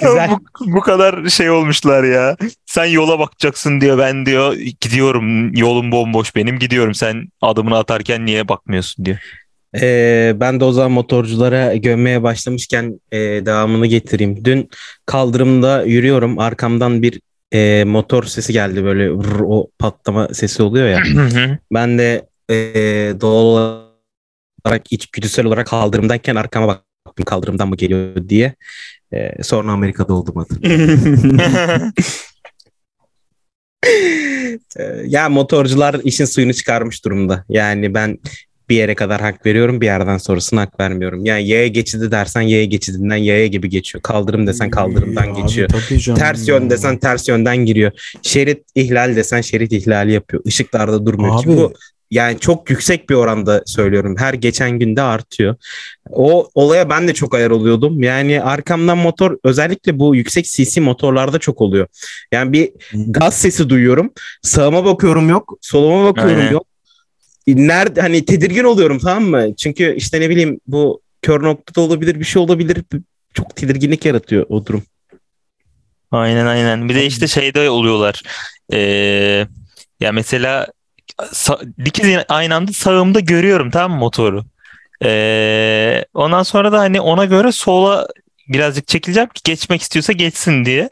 Güzel. 0.00 0.30
Bu, 0.30 0.40
bu 0.60 0.80
kadar 0.80 1.28
şey 1.28 1.50
olmuşlar 1.50 2.04
ya. 2.04 2.36
Sen 2.66 2.84
yola 2.84 3.18
bakacaksın 3.18 3.80
diyor. 3.80 3.98
Ben 3.98 4.26
diyor 4.26 4.54
gidiyorum. 4.80 5.54
Yolum 5.54 5.92
bomboş 5.92 6.36
benim 6.36 6.58
gidiyorum. 6.58 6.94
Sen 6.94 7.28
adımını 7.40 7.78
atarken 7.78 8.26
niye 8.26 8.48
bakmıyorsun 8.48 9.04
diyor. 9.04 9.41
Ee, 9.80 10.32
ben 10.36 10.60
de 10.60 10.64
o 10.64 10.72
zaman 10.72 10.92
motorculara 10.92 11.76
gömmeye 11.76 12.22
başlamışken 12.22 13.00
e, 13.12 13.18
devamını 13.18 13.86
getireyim. 13.86 14.44
Dün 14.44 14.70
kaldırımda 15.06 15.82
yürüyorum. 15.82 16.38
Arkamdan 16.38 17.02
bir 17.02 17.20
e, 17.52 17.84
motor 17.84 18.24
sesi 18.24 18.52
geldi 18.52 18.84
böyle 18.84 19.10
vır, 19.10 19.40
o 19.40 19.70
patlama 19.78 20.28
sesi 20.28 20.62
oluyor 20.62 20.88
ya. 20.88 21.02
Ben 21.72 21.98
de 21.98 22.26
e, 22.50 22.54
doğal 23.20 23.44
olarak 23.44 24.92
içgüdüsel 24.92 25.46
olarak 25.46 25.66
kaldırımdayken 25.66 26.36
arkama 26.36 26.66
baktım 26.66 27.24
kaldırımdan 27.24 27.68
mı 27.68 27.76
geliyor 27.76 28.28
diye. 28.28 28.54
E, 29.12 29.42
sonra 29.42 29.72
Amerika'da 29.72 30.14
oldum 30.14 30.38
adı. 30.38 30.54
Ee, 34.78 35.02
ya 35.06 35.28
motorcular 35.28 36.00
işin 36.04 36.24
suyunu 36.24 36.54
çıkarmış 36.54 37.04
durumda. 37.04 37.44
Yani 37.48 37.94
ben 37.94 38.18
bir 38.68 38.76
yere 38.76 38.94
kadar 38.94 39.20
hak 39.20 39.46
veriyorum 39.46 39.80
bir 39.80 39.86
yerden 39.86 40.18
sonrasına 40.18 40.60
hak 40.60 40.80
vermiyorum. 40.80 41.24
Yani 41.24 41.48
yaya 41.48 41.66
geçidi 41.66 42.10
dersen 42.10 42.40
yaya 42.40 42.64
geçidinden 42.64 43.16
yaya 43.16 43.46
gibi 43.46 43.68
geçiyor. 43.68 44.02
Kaldırım 44.02 44.46
desen 44.46 44.70
kaldırımdan 44.70 45.28
Abi 45.28 45.42
geçiyor. 45.42 45.68
canım 45.98 46.18
Ters 46.18 46.48
ya. 46.48 46.54
yön 46.54 46.70
desen 46.70 46.98
ters 46.98 47.28
yönden 47.28 47.56
giriyor. 47.56 47.92
Şerit 48.22 48.64
ihlal 48.74 49.16
desen 49.16 49.40
şerit 49.40 49.72
ihlali 49.72 50.12
yapıyor. 50.12 50.42
Işıklarda 50.46 51.06
durmuyor. 51.06 51.34
Abi. 51.34 51.42
Ki 51.42 51.48
bu 51.48 51.72
yani 52.10 52.38
çok 52.38 52.70
yüksek 52.70 53.10
bir 53.10 53.14
oranda 53.14 53.62
söylüyorum. 53.66 54.14
Her 54.18 54.34
geçen 54.34 54.78
günde 54.78 55.02
artıyor. 55.02 55.56
O 56.10 56.50
olaya 56.54 56.90
ben 56.90 57.08
de 57.08 57.14
çok 57.14 57.34
ayar 57.34 57.50
oluyordum. 57.50 58.02
Yani 58.02 58.42
arkamdan 58.42 58.98
motor 58.98 59.36
özellikle 59.44 59.98
bu 59.98 60.16
yüksek 60.16 60.44
CC 60.44 60.80
motorlarda 60.80 61.38
çok 61.38 61.60
oluyor. 61.60 61.86
Yani 62.32 62.52
bir 62.52 62.70
gaz 63.06 63.34
sesi 63.34 63.68
duyuyorum. 63.68 64.10
Sağıma 64.42 64.84
bakıyorum 64.84 65.28
yok. 65.28 65.58
Soluma 65.60 66.04
bakıyorum 66.04 66.40
Aynen. 66.40 66.52
yok. 66.52 66.66
Nerede 67.46 68.00
hani 68.00 68.24
tedirgin 68.24 68.64
oluyorum 68.64 68.98
tamam 68.98 69.24
mı? 69.24 69.56
Çünkü 69.56 69.94
işte 69.96 70.20
ne 70.20 70.30
bileyim 70.30 70.60
bu 70.66 71.02
kör 71.22 71.42
noktada 71.42 71.80
olabilir 71.80 72.20
bir 72.20 72.24
şey 72.24 72.42
olabilir. 72.42 72.84
Çok 73.34 73.56
tedirginlik 73.56 74.04
yaratıyor 74.04 74.46
o 74.48 74.66
durum. 74.66 74.82
Aynen 76.10 76.46
aynen. 76.46 76.88
Bir 76.88 76.94
de 76.94 77.06
işte 77.06 77.26
şeyde 77.26 77.70
oluyorlar. 77.70 78.22
Ee, 78.72 79.46
ya 80.00 80.12
mesela 80.12 80.66
dikiz 81.84 82.16
aynı 82.28 82.54
anda 82.54 82.72
sağımda 82.72 83.20
görüyorum 83.20 83.70
tamam 83.70 83.90
mı 83.90 83.96
motoru. 83.98 84.44
Ee, 85.04 86.04
ondan 86.14 86.42
sonra 86.42 86.72
da 86.72 86.78
hani 86.78 87.00
ona 87.00 87.24
göre 87.24 87.52
sola 87.52 88.08
birazcık 88.48 88.88
çekileceğim 88.88 89.28
ki 89.28 89.40
geçmek 89.44 89.82
istiyorsa 89.82 90.12
geçsin 90.12 90.64
diye. 90.64 90.88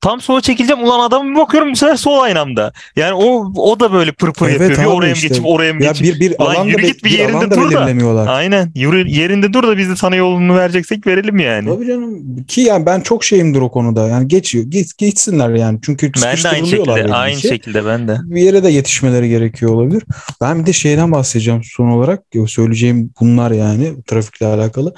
Tam 0.00 0.20
sola 0.20 0.40
çekileceğim 0.40 0.82
ulan 0.84 1.00
adamı 1.08 1.30
bir 1.30 1.36
bakıyorum 1.36 1.72
bu 1.72 1.76
sefer 1.76 1.96
sol 1.96 2.18
aynamda. 2.18 2.72
Yani 2.96 3.12
o 3.14 3.52
o 3.56 3.80
da 3.80 3.92
böyle 3.92 4.12
pır 4.12 4.32
pır 4.32 4.48
Evet 4.48 4.60
yapıyor. 4.60 4.78
Bir 4.80 4.96
oraya 4.96 5.06
mı 5.08 5.12
işte. 5.14 5.28
geçip 5.28 5.46
oraya 5.46 5.74
mı 5.74 5.84
Ya 5.84 5.92
geçip. 5.92 6.06
bir 6.06 6.20
bir 6.20 6.38
Lan 6.40 6.46
alan 6.46 6.66
da, 6.66 6.70
yürü 6.70 6.86
git 6.86 7.04
bir 7.04 7.10
bir 7.10 7.18
yerinde 7.18 7.50
dur 7.50 7.70
da. 7.70 8.30
Aynen. 8.30 8.72
Yürü, 8.74 9.08
yerinde 9.08 9.52
dur 9.52 9.62
da 9.62 9.78
biz 9.78 9.88
de 9.90 9.96
sana 9.96 10.16
yolunu 10.16 10.56
vereceksek 10.56 11.06
verelim 11.06 11.38
yani. 11.38 11.68
Tabii 11.68 11.86
canım 11.86 12.44
ki 12.44 12.60
yani 12.60 12.86
ben 12.86 13.00
çok 13.00 13.24
şeyimdir 13.24 13.60
o 13.60 13.70
konuda. 13.70 14.08
Yani 14.08 14.28
geçiyor. 14.28 14.64
Git 14.64 14.98
geçsinler 14.98 15.50
yani. 15.50 15.78
Çünkü 15.82 16.12
Ben 16.24 16.36
de 16.44 16.48
aynı 16.48 16.66
şekilde, 16.66 17.14
aynı 17.14 17.36
ki. 17.36 17.48
şekilde 17.48 17.86
ben 17.86 18.08
de. 18.08 18.16
bir 18.22 18.40
yere 18.42 18.62
de 18.64 18.68
yetişmeleri 18.70 19.28
gerekiyor 19.28 19.72
olabilir. 19.72 20.02
Ben 20.40 20.60
bir 20.60 20.66
de 20.66 20.72
şeyden 20.72 21.12
bahsedeceğim 21.12 21.60
son 21.64 21.88
olarak. 21.88 22.22
Söyleyeceğim 22.46 23.10
bunlar 23.20 23.50
yani 23.50 24.02
trafikle 24.06 24.46
alakalı. 24.46 24.94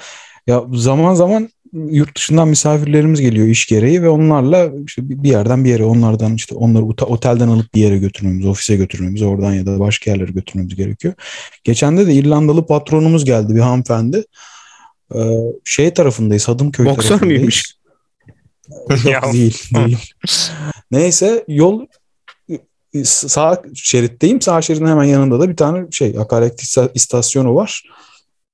Ya 0.47 0.61
zaman 0.73 1.13
zaman 1.13 1.49
yurt 1.73 2.17
dışından 2.17 2.47
misafirlerimiz 2.47 3.21
geliyor 3.21 3.47
iş 3.47 3.67
gereği 3.67 4.03
ve 4.03 4.09
onlarla 4.09 4.71
işte 4.87 5.01
bir 5.09 5.29
yerden 5.29 5.65
bir 5.65 5.69
yere 5.69 5.83
onlardan 5.83 6.35
işte 6.35 6.55
onları 6.55 6.83
otelden 6.85 7.47
alıp 7.47 7.73
bir 7.73 7.81
yere 7.81 7.97
götürmemiz, 7.97 8.45
ofise 8.45 8.75
götürmemiz, 8.75 9.21
oradan 9.21 9.53
ya 9.53 9.65
da 9.65 9.79
başka 9.79 10.11
yerlere 10.11 10.31
götürmemiz 10.31 10.75
gerekiyor. 10.75 11.13
Geçen 11.63 11.97
de 11.97 12.07
de 12.07 12.13
İrlandalı 12.13 12.65
patronumuz 12.67 13.25
geldi 13.25 13.55
bir 13.55 13.59
hanımefendi. 13.59 14.23
Ee, 15.15 15.37
şey 15.65 15.93
tarafındayız, 15.93 16.47
Hadımköy 16.47 16.85
Boksör 16.85 17.09
tarafındayız. 17.09 17.39
müymüş? 17.39 17.75
Ya. 19.05 19.11
Yok 19.11 19.33
değil, 19.33 19.63
değil. 19.75 20.13
Neyse 20.91 21.43
yol 21.47 21.85
sağ 23.03 23.61
şeritteyim. 23.73 24.41
Sağ 24.41 24.61
şeridin 24.61 24.87
hemen 24.87 25.03
yanında 25.03 25.39
da 25.39 25.49
bir 25.49 25.55
tane 25.55 25.87
şey 25.91 26.15
akaryakıt 26.19 26.63
ista- 26.63 26.91
istasyonu 26.93 27.55
var. 27.55 27.83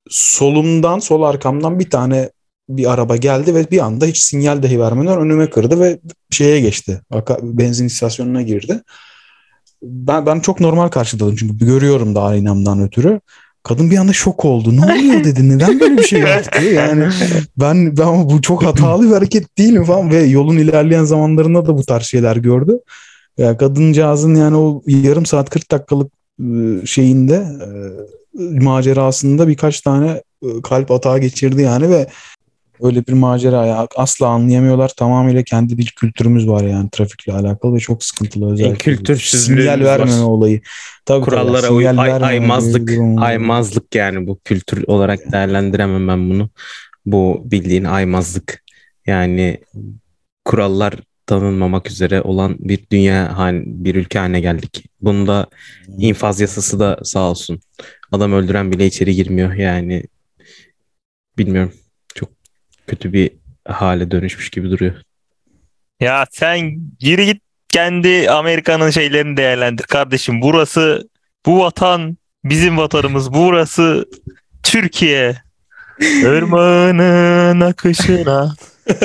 Solumdan, 0.09 0.99
sol 0.99 1.21
arkamdan 1.21 1.79
bir 1.79 1.89
tane 1.89 2.29
bir 2.69 2.93
araba 2.93 3.15
geldi 3.15 3.55
ve 3.55 3.71
bir 3.71 3.85
anda 3.85 4.05
hiç 4.05 4.17
sinyal 4.19 4.63
dahi 4.63 4.79
vermeden 4.79 5.19
önüme 5.19 5.49
kırdı 5.49 5.79
ve 5.79 5.99
şeye 6.31 6.61
geçti. 6.61 7.01
Benzin 7.41 7.85
istasyonuna 7.85 8.41
girdi. 8.41 8.81
Ben 9.81 10.25
ben 10.25 10.39
çok 10.39 10.59
normal 10.59 10.87
karşıladım 10.87 11.35
çünkü 11.35 11.65
görüyorum 11.65 12.15
da 12.15 12.23
aynamdan 12.23 12.81
ötürü. 12.81 13.19
Kadın 13.63 13.91
bir 13.91 13.97
anda 13.97 14.13
şok 14.13 14.45
oldu. 14.45 14.77
Ne 14.77 14.85
oluyor 14.85 15.23
dedi. 15.23 15.49
Neden 15.49 15.79
böyle 15.79 15.97
bir 15.97 16.03
şey 16.03 16.19
yaptı? 16.19 16.63
Yani 16.63 17.07
ben 17.57 17.97
ben 17.97 18.29
bu 18.29 18.41
çok 18.41 18.63
hatalı 18.63 19.07
bir 19.07 19.13
hareket 19.13 19.57
değil 19.57 19.73
mi 19.73 19.85
falan 19.85 20.11
ve 20.11 20.23
yolun 20.23 20.57
ilerleyen 20.57 21.03
zamanlarında 21.03 21.65
da 21.65 21.77
bu 21.77 21.83
tarz 21.83 22.03
şeyler 22.03 22.35
gördü. 22.35 22.79
Ya 23.37 23.57
kadıncağızın 23.57 24.35
yani 24.35 24.57
o 24.57 24.83
yarım 24.87 25.25
saat 25.25 25.49
40 25.49 25.71
dakikalık 25.71 26.11
e, 26.39 26.85
şeyinde 26.85 27.35
e, 27.35 28.59
macerasında 28.59 29.47
birkaç 29.47 29.81
tane 29.81 30.21
e, 30.43 30.47
kalp 30.63 30.91
atağı 30.91 31.19
geçirdi 31.19 31.61
yani 31.61 31.89
ve 31.89 32.07
öyle 32.81 33.07
bir 33.07 33.13
macera 33.13 33.65
ya 33.65 33.87
asla 33.95 34.27
anlayamıyorlar. 34.27 34.89
Tamamıyla 34.97 35.43
kendi 35.43 35.77
bir 35.77 35.85
kültürümüz 35.85 36.47
var 36.47 36.63
yani 36.63 36.89
trafikle 36.91 37.33
alakalı 37.33 37.75
ve 37.75 37.79
çok 37.79 38.03
sıkıntılı 38.03 38.53
özellikle. 38.53 38.77
kültürsüzlüğümüz 38.77 39.63
sinyal 39.63 39.79
var. 39.79 39.99
vermeme 39.99 40.21
olayı. 40.23 40.61
Tabii 41.05 41.25
Kurallara 41.25 41.61
tabii, 41.61 41.73
uy 41.73 41.83
sinyal 41.83 41.97
ay- 41.97 42.11
aymazlık 42.11 42.91
var. 42.91 43.27
aymazlık 43.27 43.95
yani 43.95 44.27
bu 44.27 44.39
kültür 44.45 44.83
olarak 44.87 45.31
değerlendiremem 45.31 46.07
ben 46.07 46.29
bunu. 46.29 46.49
Bu 47.05 47.41
bildiğin 47.45 47.83
aymazlık. 47.83 48.63
Yani 49.05 49.57
kurallar 50.45 50.93
tanınmamak 51.25 51.91
üzere 51.91 52.21
olan 52.21 52.55
bir 52.59 52.79
dünya 52.91 53.37
hal 53.37 53.61
bir 53.65 53.95
ülke 53.95 54.19
haline 54.19 54.39
geldik. 54.39 54.85
Bunda 55.01 55.47
infaz 55.97 56.41
yasası 56.41 56.79
da 56.79 56.99
sağ 57.03 57.29
olsun. 57.29 57.59
Adam 58.11 58.33
öldüren 58.33 58.71
bile 58.71 58.85
içeri 58.85 59.15
girmiyor 59.15 59.53
yani. 59.53 60.03
Bilmiyorum. 61.37 61.73
Kötü 62.87 63.13
bir 63.13 63.31
hale 63.67 64.11
dönüşmüş 64.11 64.49
gibi 64.49 64.69
duruyor. 64.71 64.93
Ya 65.99 66.25
sen 66.31 66.71
geri 66.99 67.25
git 67.25 67.41
kendi 67.69 68.29
Amerika'nın 68.31 68.89
şeylerini 68.89 69.37
değerlendir 69.37 69.83
kardeşim. 69.83 70.41
Burası 70.41 71.09
bu 71.45 71.59
vatan 71.59 72.17
bizim 72.43 72.77
vatanımız. 72.77 73.33
Burası 73.33 74.05
Türkiye. 74.63 75.41
Irmağının 76.01 77.61
akışına. 77.61 78.55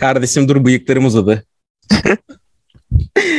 Kardeşim 0.00 0.48
dur 0.48 0.64
bıyıklarım 0.64 1.04
uzadı. 1.06 1.44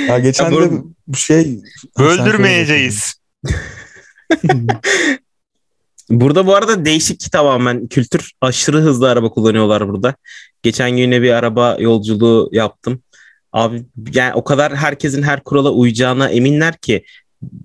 Ya 0.07 0.19
geçen 0.19 0.51
Ya 0.51 0.51
de 0.51 0.71
bu- 0.71 0.93
bir 1.07 1.17
şey 1.17 1.59
Öldürmeyeceğiz. 1.97 3.15
Burada 6.10 6.48
bu 6.48 6.56
arada 6.56 6.86
değişik 6.86 7.32
tamamen 7.32 7.88
kültür 7.88 8.32
aşırı 8.42 8.78
hızlı 8.82 9.10
araba 9.10 9.30
kullanıyorlar 9.30 9.88
burada. 9.88 10.16
Geçen 10.63 10.89
gün 10.92 10.98
yine 10.98 11.22
bir 11.22 11.32
araba 11.32 11.78
yolculuğu 11.80 12.50
yaptım. 12.52 13.02
Abi 13.54 13.84
yani 14.13 14.34
o 14.34 14.44
kadar 14.44 14.76
herkesin 14.76 15.24
her 15.24 15.44
kurala 15.44 15.72
uyacağına 15.72 16.30
eminler 16.30 16.78
ki 16.78 17.06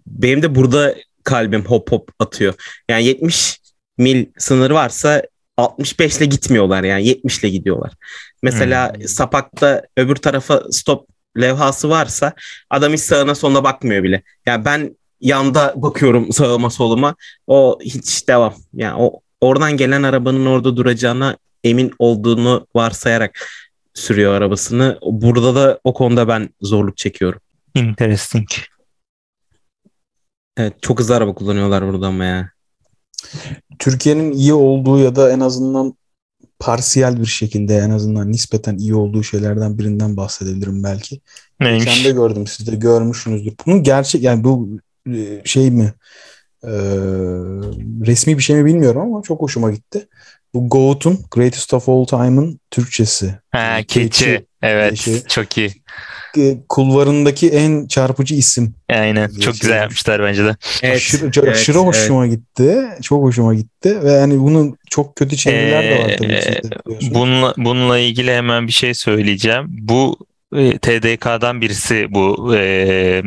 benim 0.06 0.42
de 0.42 0.54
burada 0.54 0.94
kalbim 1.24 1.64
hop 1.64 1.92
hop 1.92 2.10
atıyor. 2.18 2.54
Yani 2.88 3.04
70 3.04 3.58
mil 3.98 4.26
sınırı 4.38 4.74
varsa 4.74 5.22
65 5.56 6.16
ile 6.16 6.24
gitmiyorlar 6.24 6.84
yani 6.84 7.06
70 7.06 7.38
ile 7.38 7.48
gidiyorlar. 7.48 7.92
Mesela 8.42 8.92
Hmm. 8.94 9.08
sapakta 9.08 9.82
öbür 9.96 10.16
tarafa 10.16 10.62
stop 10.70 11.08
levhası 11.40 11.90
varsa 11.90 12.32
adam 12.70 12.92
hiç 12.92 13.00
sağına 13.00 13.34
soluna 13.34 13.64
bakmıyor 13.64 14.02
bile. 14.02 14.22
Yani 14.46 14.64
ben 14.64 14.96
yanda 15.20 15.74
bakıyorum 15.76 16.32
sağıma 16.32 16.70
soluma. 16.70 17.14
O 17.46 17.78
hiç 17.82 18.28
devam. 18.28 18.54
Yani 18.74 19.02
o 19.02 19.20
oradan 19.40 19.76
gelen 19.76 20.02
arabanın 20.02 20.46
orada 20.46 20.76
duracağına 20.76 21.36
emin 21.64 21.92
olduğunu 21.98 22.66
varsayarak 22.74 23.48
sürüyor 23.94 24.34
arabasını. 24.34 24.98
Burada 25.02 25.54
da 25.54 25.80
o 25.84 25.94
konuda 25.94 26.28
ben 26.28 26.48
zorluk 26.60 26.96
çekiyorum. 26.96 27.40
Interesting. 27.74 28.48
Evet, 30.56 30.82
çok 30.82 31.00
hızlı 31.00 31.16
araba 31.16 31.34
kullanıyorlar 31.34 31.92
burada 31.92 32.06
ama 32.06 32.24
ya. 32.24 32.50
Türkiye'nin 33.78 34.32
iyi 34.32 34.54
olduğu 34.54 34.98
ya 34.98 35.16
da 35.16 35.32
en 35.32 35.40
azından 35.40 35.94
parsiyel 36.58 37.20
bir 37.20 37.26
şekilde 37.26 37.76
en 37.76 37.90
azından 37.90 38.32
nispeten 38.32 38.78
iyi 38.78 38.94
olduğu 38.94 39.22
şeylerden 39.22 39.78
birinden 39.78 40.16
bahsedebilirim 40.16 40.84
belki. 40.84 41.20
Neymiş? 41.60 41.84
Geçen 41.84 42.04
de 42.04 42.10
gördüm 42.10 42.46
siz 42.46 42.66
de 42.66 42.76
görmüşsünüzdür. 42.76 43.54
Bunun 43.66 43.82
gerçek 43.82 44.22
yani 44.22 44.44
bu 44.44 44.68
şey 45.44 45.70
mi 45.70 45.92
e, 46.64 46.72
resmi 48.06 48.38
bir 48.38 48.42
şey 48.42 48.56
mi 48.56 48.64
bilmiyorum 48.64 49.00
ama 49.00 49.22
çok 49.22 49.40
hoşuma 49.42 49.70
gitti. 49.70 50.08
Bu 50.54 50.68
Goat'un 50.68 51.18
Greatest 51.30 51.74
of 51.74 51.88
All 51.88 52.04
Time'ın 52.04 52.60
Türkçesi. 52.70 53.34
Ha, 53.50 53.78
Keçi. 53.88 54.00
keçi. 54.00 54.46
Evet, 54.62 54.94
Keçi. 54.94 55.22
çok 55.28 55.58
iyi. 55.58 55.70
E, 56.38 56.56
Kulvarındaki 56.68 57.48
en 57.48 57.86
çarpıcı 57.86 58.34
isim. 58.34 58.74
Aynen, 58.88 59.28
Keçi. 59.28 59.40
çok 59.40 59.60
güzel 59.60 59.76
yapmışlar 59.76 60.22
bence 60.22 60.44
de. 60.44 60.56
aşırı, 60.92 61.24
evet, 61.24 61.48
aşırı 61.48 61.78
evet. 61.78 61.86
hoşuma 61.86 62.26
gitti. 62.26 62.84
Çok 63.02 63.22
hoşuma 63.22 63.54
gitti 63.54 64.02
ve 64.02 64.12
yani 64.12 64.40
bunun 64.40 64.76
çok 64.90 65.16
kötü 65.16 65.36
çeviriler 65.36 65.84
de 65.84 66.04
var 66.04 66.16
tabii. 66.18 66.32
Ee, 66.32 66.62
de 66.62 66.70
biliyorsunuz. 66.84 67.14
Bununla, 67.14 67.54
bununla 67.56 67.98
ilgili 67.98 68.32
hemen 68.32 68.66
bir 68.66 68.72
şey 68.72 68.94
söyleyeceğim. 68.94 69.66
Bu 69.68 70.16
e, 70.56 70.78
TDK'dan 70.78 71.60
birisi 71.60 72.06
bu 72.10 72.54
e, 72.56 73.22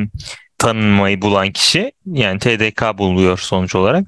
tanınmayı 0.61 1.21
bulan 1.21 1.51
kişi. 1.51 1.91
Yani 2.05 2.39
TDK 2.39 2.97
buluyor 2.97 3.37
sonuç 3.37 3.75
olarak. 3.75 4.03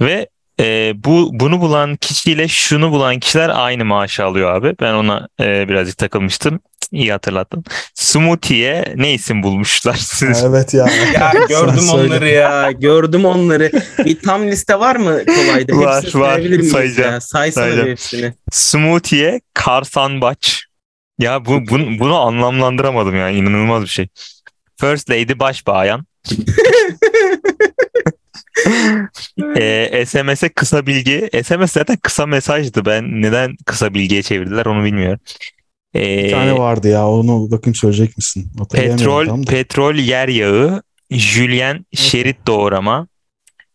Ve 0.00 0.28
e, 0.60 0.92
bu 0.96 1.30
bunu 1.32 1.60
bulan 1.60 1.96
kişiyle 1.96 2.48
şunu 2.48 2.90
bulan 2.90 3.18
kişiler 3.18 3.50
aynı 3.54 3.84
maaşı 3.84 4.24
alıyor 4.24 4.54
abi. 4.54 4.74
Ben 4.80 4.94
ona 4.94 5.28
e, 5.40 5.68
birazcık 5.68 5.98
takılmıştım. 5.98 6.60
iyi 6.92 7.12
hatırlattın. 7.12 7.64
Smoothie'ye 7.94 8.92
ne 8.96 9.12
isim 9.14 9.42
bulmuşlar? 9.42 9.94
Ha, 10.20 10.48
evet 10.48 10.74
ya. 10.74 10.86
Ya 11.14 11.32
gördüm 11.48 11.88
onları 11.92 12.28
ya. 12.28 12.70
Gördüm 12.72 13.24
onları. 13.24 13.70
Bir 14.04 14.20
tam 14.20 14.46
liste 14.46 14.78
var 14.80 14.96
mı 14.96 15.24
kolayda? 15.26 15.76
Var, 15.76 16.02
Hepsini 16.04 16.20
var. 16.22 16.62
Sayacağım. 16.62 17.12
ya? 17.12 17.20
Saysana 17.20 17.64
Sayacağım. 17.64 17.88
hepsini. 17.88 18.34
Smoothie'ye 18.52 19.40
Karsanbaç. 19.54 20.64
Ya 21.18 21.44
bu, 21.44 21.68
bunu, 21.68 21.98
bunu 21.98 22.18
anlamlandıramadım 22.20 23.16
yani 23.16 23.36
inanılmaz 23.36 23.82
bir 23.82 23.88
şey. 23.88 24.08
First 24.80 25.10
Lady 25.10 25.38
Başbayan. 25.38 26.06
e, 29.56 30.04
SMS'e 30.06 30.48
kısa 30.48 30.86
bilgi. 30.86 31.30
SMS 31.44 31.72
zaten 31.72 31.96
kısa 31.96 32.26
mesajdı. 32.26 32.84
Ben 32.84 33.22
neden 33.22 33.56
kısa 33.66 33.94
bilgiye 33.94 34.22
çevirdiler 34.22 34.66
onu 34.66 34.84
bilmiyorum. 34.84 35.20
E, 35.94 36.24
Bir 36.24 36.30
tane 36.30 36.58
vardı 36.58 36.88
ya 36.88 37.08
onu 37.08 37.50
bakayım 37.50 37.74
söyleyecek 37.74 38.16
misin? 38.16 38.52
Petrol 38.72 39.44
petrol 39.44 39.94
yer 39.94 40.28
yağı. 40.28 40.82
Julien 41.10 41.86
şerit 41.94 42.46
doğrama. 42.46 43.08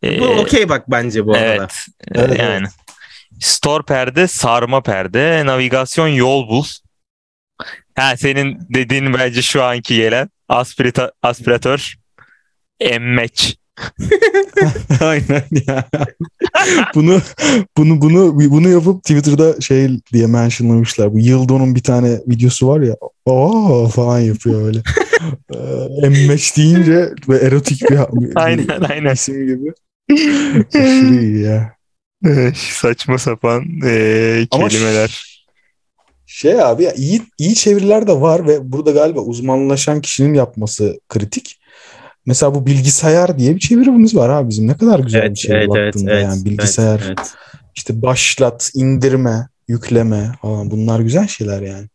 E, 0.04 0.20
Bu 0.20 0.26
okey 0.26 0.70
bak 0.70 0.84
bence 0.91 1.26
bu 1.26 1.34
arada. 1.34 1.46
Evet. 1.46 1.86
e, 2.15 2.20
Evet, 2.22 2.39
yani. 2.39 2.68
Store 3.39 3.84
perde, 3.84 4.28
sarma 4.28 4.82
perde, 4.82 5.46
navigasyon 5.46 6.08
yol 6.08 6.50
bul. 6.50 6.63
Ha 7.95 8.17
senin 8.17 8.60
dediğin 8.73 9.13
bence 9.13 9.41
şu 9.41 9.63
anki 9.63 9.95
gelen 9.95 10.29
aspirata, 10.49 11.12
aspiratör 11.21 11.95
emmeç. 12.79 13.58
Aynen 15.01 15.43
ya. 15.67 15.89
bunu 16.95 17.21
bunu 17.77 18.01
bunu 18.01 18.39
bunu 18.51 18.69
yapıp 18.69 19.03
Twitter'da 19.03 19.62
şey 19.62 19.89
diye 20.13 20.27
mentionlamışlar. 20.27 21.13
Bu 21.13 21.19
Yıldon'un 21.19 21.75
bir 21.75 21.84
tane 21.84 22.19
videosu 22.27 22.67
var 22.67 22.81
ya. 22.81 22.95
Oo 23.25 23.88
falan 23.88 24.19
yapıyor 24.19 24.67
öyle. 24.67 24.81
Ee, 25.53 26.05
Emmeç 26.08 26.58
deyince 26.58 27.10
ve 27.29 27.38
erotik 27.38 27.81
bir, 27.89 27.99
Aynen, 28.36 28.67
bir 28.67 28.89
aynen. 28.89 29.13
isim 29.13 29.47
gibi. 29.47 29.73
Aşırı 30.67 31.21
iyi 31.21 31.41
ya. 31.41 31.75
Saçma 32.55 33.17
sapan 33.17 33.65
e, 33.86 34.47
Ama 34.51 34.67
kelimeler. 34.67 35.35
Şey 36.28 36.62
abi 36.62 36.84
ya 36.84 36.94
iyi 36.94 37.22
iyi 37.38 37.56
çeviriler 37.56 38.08
de 38.08 38.22
var 38.22 38.48
ve 38.48 38.72
burada 38.72 38.92
galiba 38.92 39.20
uzmanlaşan 39.20 40.02
kişinin 40.02 40.34
yapması 40.34 41.00
kritik. 41.10 41.60
Mesela 42.26 42.56
bu 42.56 42.66
bilgisayar 42.66 43.38
diye 43.38 43.56
bir 43.56 43.60
çevirimiz 43.60 44.16
var 44.16 44.30
abi 44.30 44.50
bizim. 44.50 44.68
Ne 44.68 44.78
kadar 44.78 45.00
güzel 45.00 45.22
bir 45.22 45.28
Evet, 45.28 45.38
şey 45.38 45.56
evet, 45.56 45.70
baktığında 45.70 46.12
evet, 46.12 46.24
yani 46.24 46.46
bilgisayar. 46.46 47.02
evet, 47.06 47.18
evet. 47.20 47.34
İşte 47.76 48.02
başlat, 48.02 48.72
indirme, 48.76 49.48
yükleme 49.68 50.32
falan 50.42 50.72
bunlar 50.72 51.00
güzel 51.00 51.28
şeyler 51.28 51.62
yani. 51.62 51.88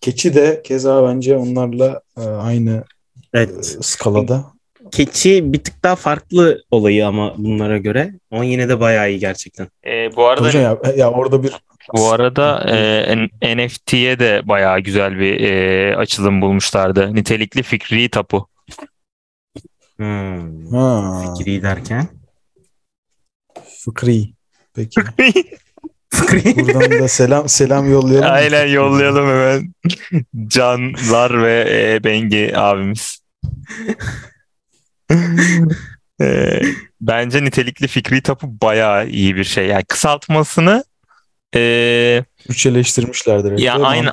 Keçi 0.00 0.34
de 0.34 0.60
keza 0.64 1.08
bence 1.08 1.36
onlarla 1.36 2.00
e, 2.18 2.20
aynı 2.20 2.70
e, 2.70 3.40
Evet. 3.40 3.78
skalada. 3.80 4.44
Keçi 4.90 5.52
bir 5.52 5.64
tık 5.64 5.84
daha 5.84 5.96
farklı 5.96 6.62
olayı 6.70 7.06
ama 7.06 7.34
bunlara 7.38 7.78
göre. 7.78 8.14
On 8.30 8.44
yine 8.44 8.68
de 8.68 8.80
bayağı 8.80 9.10
iyi 9.10 9.18
gerçekten. 9.18 9.68
E, 9.86 10.16
bu 10.16 10.26
arada 10.26 10.46
Hocam 10.46 10.62
ya, 10.62 10.78
ya 10.96 11.10
orada 11.10 11.42
bir 11.42 11.52
bu 11.96 12.12
arada 12.12 12.64
e, 13.42 13.56
NFT'ye 13.56 14.18
de 14.18 14.42
bayağı 14.44 14.80
güzel 14.80 15.18
bir 15.18 15.40
e, 15.40 15.96
açılım 15.96 16.40
bulmuşlardı. 16.42 17.14
Nitelikli 17.14 17.62
fikri 17.62 18.08
tapu. 18.08 18.48
Hmm. 19.96 20.72
ha, 20.72 21.22
Fikri 21.36 21.62
derken. 21.62 22.08
fıkri. 23.84 24.34
Peki. 24.74 25.00
Buradan 26.56 26.90
da 26.90 27.08
selam 27.08 27.48
selam 27.48 27.90
yollayalım. 27.90 28.28
mı? 28.28 28.32
Aynen 28.32 28.66
yollayalım 28.66 29.26
hemen. 29.28 29.74
Canlar 30.46 31.42
ve 31.42 31.66
e, 31.94 32.04
Bengi 32.04 32.52
abimiz. 32.56 33.20
E, 36.22 36.60
bence 37.00 37.44
nitelikli 37.44 37.86
fikri 37.88 38.22
tapu 38.22 38.60
bayağı 38.62 39.08
iyi 39.08 39.36
bir 39.36 39.44
şey. 39.44 39.66
Yani 39.66 39.84
kısaltmasını 39.84 40.84
e, 41.56 42.24
Türkçeleştirmişlerdir. 42.46 43.58
Ya 43.58 43.74
aynı- 43.74 44.10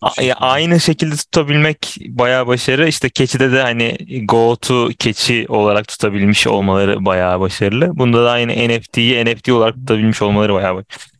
a- 0.00 0.10
şey. 0.10 0.26
ya 0.26 0.34
aynı 0.34 0.80
şekilde 0.80 1.16
tutabilmek 1.16 1.96
bayağı 2.08 2.46
başarı. 2.46 2.88
İşte 2.88 3.08
keçide 3.10 3.52
de 3.52 3.62
hani 3.62 3.96
go 4.24 4.56
to 4.56 4.88
keçi 4.98 5.46
olarak 5.48 5.88
tutabilmiş 5.88 6.46
olmaları 6.46 7.04
bayağı 7.04 7.40
başarılı. 7.40 7.98
Bunda 7.98 8.24
da 8.24 8.30
aynı 8.30 8.52
NFT'yi 8.52 9.24
NFT 9.24 9.48
olarak 9.52 9.74
tutabilmiş 9.74 10.22
olmaları 10.22 10.54
bayağı 10.54 10.74
başarılı. 10.74 11.16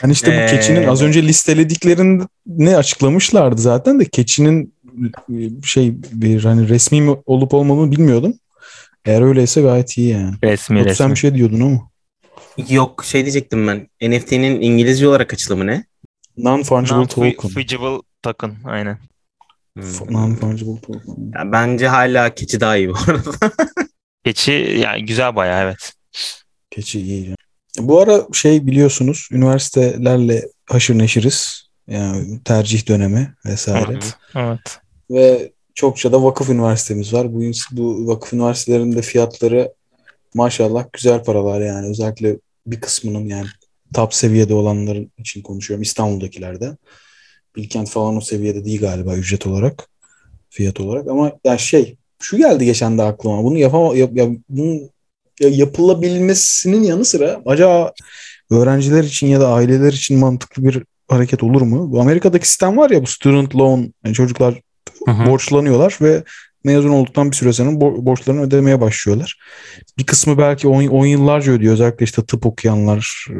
Hani 0.00 0.12
işte 0.12 0.30
bu 0.30 0.40
Ee, 0.40 0.46
keçinin 0.46 0.88
az 0.88 1.02
önce 1.02 1.22
listelediklerini 1.22 2.76
açıklamışlardı 2.76 3.60
zaten 3.60 4.00
de 4.00 4.04
keçinin 4.04 4.74
e, 5.30 5.62
şey 5.64 5.94
bir 6.12 6.44
hani 6.44 6.68
resmi 6.68 7.00
mi 7.00 7.16
olup 7.26 7.54
olmadığını 7.54 7.92
bilmiyordum. 7.92 8.34
Eğer 9.04 9.22
öyleyse 9.22 9.62
gayet 9.62 9.98
iyi 9.98 10.08
yani. 10.08 10.34
Resmi 10.44 10.78
sen 10.78 10.84
resmi. 10.84 11.10
bir 11.10 11.16
şey 11.16 11.34
diyordun 11.34 11.60
ama. 11.60 11.90
Yok 12.68 13.04
şey 13.04 13.22
diyecektim 13.22 13.66
ben. 13.66 13.88
NFT'nin 14.02 14.60
İngilizce 14.60 15.08
olarak 15.08 15.32
açılımı 15.32 15.66
ne? 15.66 15.84
Non-fungible 16.38 17.06
token. 17.06 17.32
Non-fungible 17.32 18.02
token 18.22 18.56
aynen. 18.64 18.98
Hmm. 19.76 19.84
Non-fungible 19.84 20.80
token. 20.80 21.32
Ya 21.34 21.52
bence 21.52 21.88
hala 21.88 22.34
keçi 22.34 22.60
daha 22.60 22.76
iyi 22.76 22.88
bu 22.88 22.94
arada. 23.08 23.30
Keçi 24.24 24.52
yani 24.52 25.04
güzel 25.04 25.36
bayağı 25.36 25.64
evet. 25.64 25.92
Keçi 26.70 27.00
iyi. 27.00 27.24
yani. 27.24 27.36
Bu 27.78 28.00
ara 28.00 28.26
şey 28.32 28.66
biliyorsunuz 28.66 29.28
üniversitelerle 29.32 30.48
haşır 30.66 30.98
neşiriz. 30.98 31.64
Yani 31.88 32.40
tercih 32.44 32.88
dönemi 32.88 33.34
vesaire. 33.46 33.92
Evet. 33.92 34.14
Evet. 34.34 34.80
Ve 35.10 35.52
çokça 35.74 36.12
da 36.12 36.24
vakıf 36.24 36.50
üniversitemiz 36.50 37.12
var. 37.12 37.34
Bu, 37.34 37.40
bu 37.72 38.06
vakıf 38.06 38.32
üniversitelerinde 38.32 39.02
fiyatları 39.02 39.72
maşallah 40.34 40.84
güzel 40.92 41.24
paralar 41.24 41.60
yani. 41.60 41.88
Özellikle 41.88 42.36
bir 42.66 42.80
kısmının 42.80 43.26
yani 43.26 43.46
top 43.94 44.14
seviyede 44.14 44.54
olanların 44.54 45.12
için 45.18 45.42
konuşuyorum. 45.42 45.82
İstanbul'dakilerde. 45.82 46.76
Bilkent 47.56 47.90
falan 47.90 48.16
o 48.16 48.20
seviyede 48.20 48.64
değil 48.64 48.80
galiba 48.80 49.16
ücret 49.16 49.46
olarak. 49.46 49.88
Fiyat 50.50 50.80
olarak. 50.80 51.08
Ama 51.08 51.32
ya 51.44 51.58
şey 51.58 51.96
şu 52.18 52.36
geldi 52.36 52.64
geçen 52.64 52.98
de 52.98 53.02
aklıma. 53.02 53.44
Bunu 53.44 53.58
yapama, 53.58 53.96
yap, 53.96 54.10
ya, 54.14 54.28
bunun 54.48 54.90
ya 55.40 55.48
yapılabilmesinin 55.48 56.82
yanı 56.82 57.04
sıra 57.04 57.42
acaba 57.46 57.92
öğrenciler 58.50 59.04
için 59.04 59.26
ya 59.26 59.40
da 59.40 59.48
aileler 59.48 59.92
için 59.92 60.18
mantıklı 60.18 60.64
bir 60.64 60.82
hareket 61.08 61.42
olur 61.42 61.62
mu? 61.62 61.92
Bu 61.92 62.00
Amerika'daki 62.00 62.48
sistem 62.48 62.76
var 62.76 62.90
ya 62.90 63.02
bu 63.02 63.06
student 63.06 63.56
loan 63.56 63.94
yani 64.04 64.14
çocuklar 64.14 64.60
borçlanıyorlar 65.06 65.98
ve 66.00 66.24
mezun 66.64 66.90
olduktan 66.90 67.30
bir 67.30 67.36
süre 67.36 67.52
sonra 67.52 67.70
bo- 67.70 68.06
borçlarını 68.06 68.42
ödemeye 68.42 68.80
başlıyorlar. 68.80 69.38
Bir 69.98 70.06
kısmı 70.06 70.38
belki 70.38 70.68
10 70.68 71.06
yıllarca 71.06 71.52
ödüyor. 71.52 71.72
Özellikle 71.74 72.04
işte 72.04 72.22
tıp 72.24 72.46
okuyanlar 72.46 73.26
e, 73.30 73.34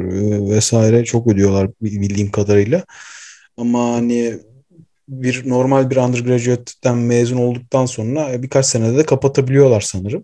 vesaire 0.49 1.05
çok 1.05 1.27
ödüyorlar 1.27 1.69
bil- 1.81 2.01
bildiğim 2.01 2.31
kadarıyla. 2.31 2.83
Ama 3.57 3.93
hani 3.93 4.39
bir 5.09 5.49
normal 5.49 5.89
bir 5.89 5.95
undergraduate'den 5.95 6.97
mezun 6.97 7.37
olduktan 7.37 7.85
sonra 7.85 8.43
birkaç 8.43 8.65
senede 8.65 8.97
de 8.97 9.03
kapatabiliyorlar 9.03 9.81
sanırım. 9.81 10.23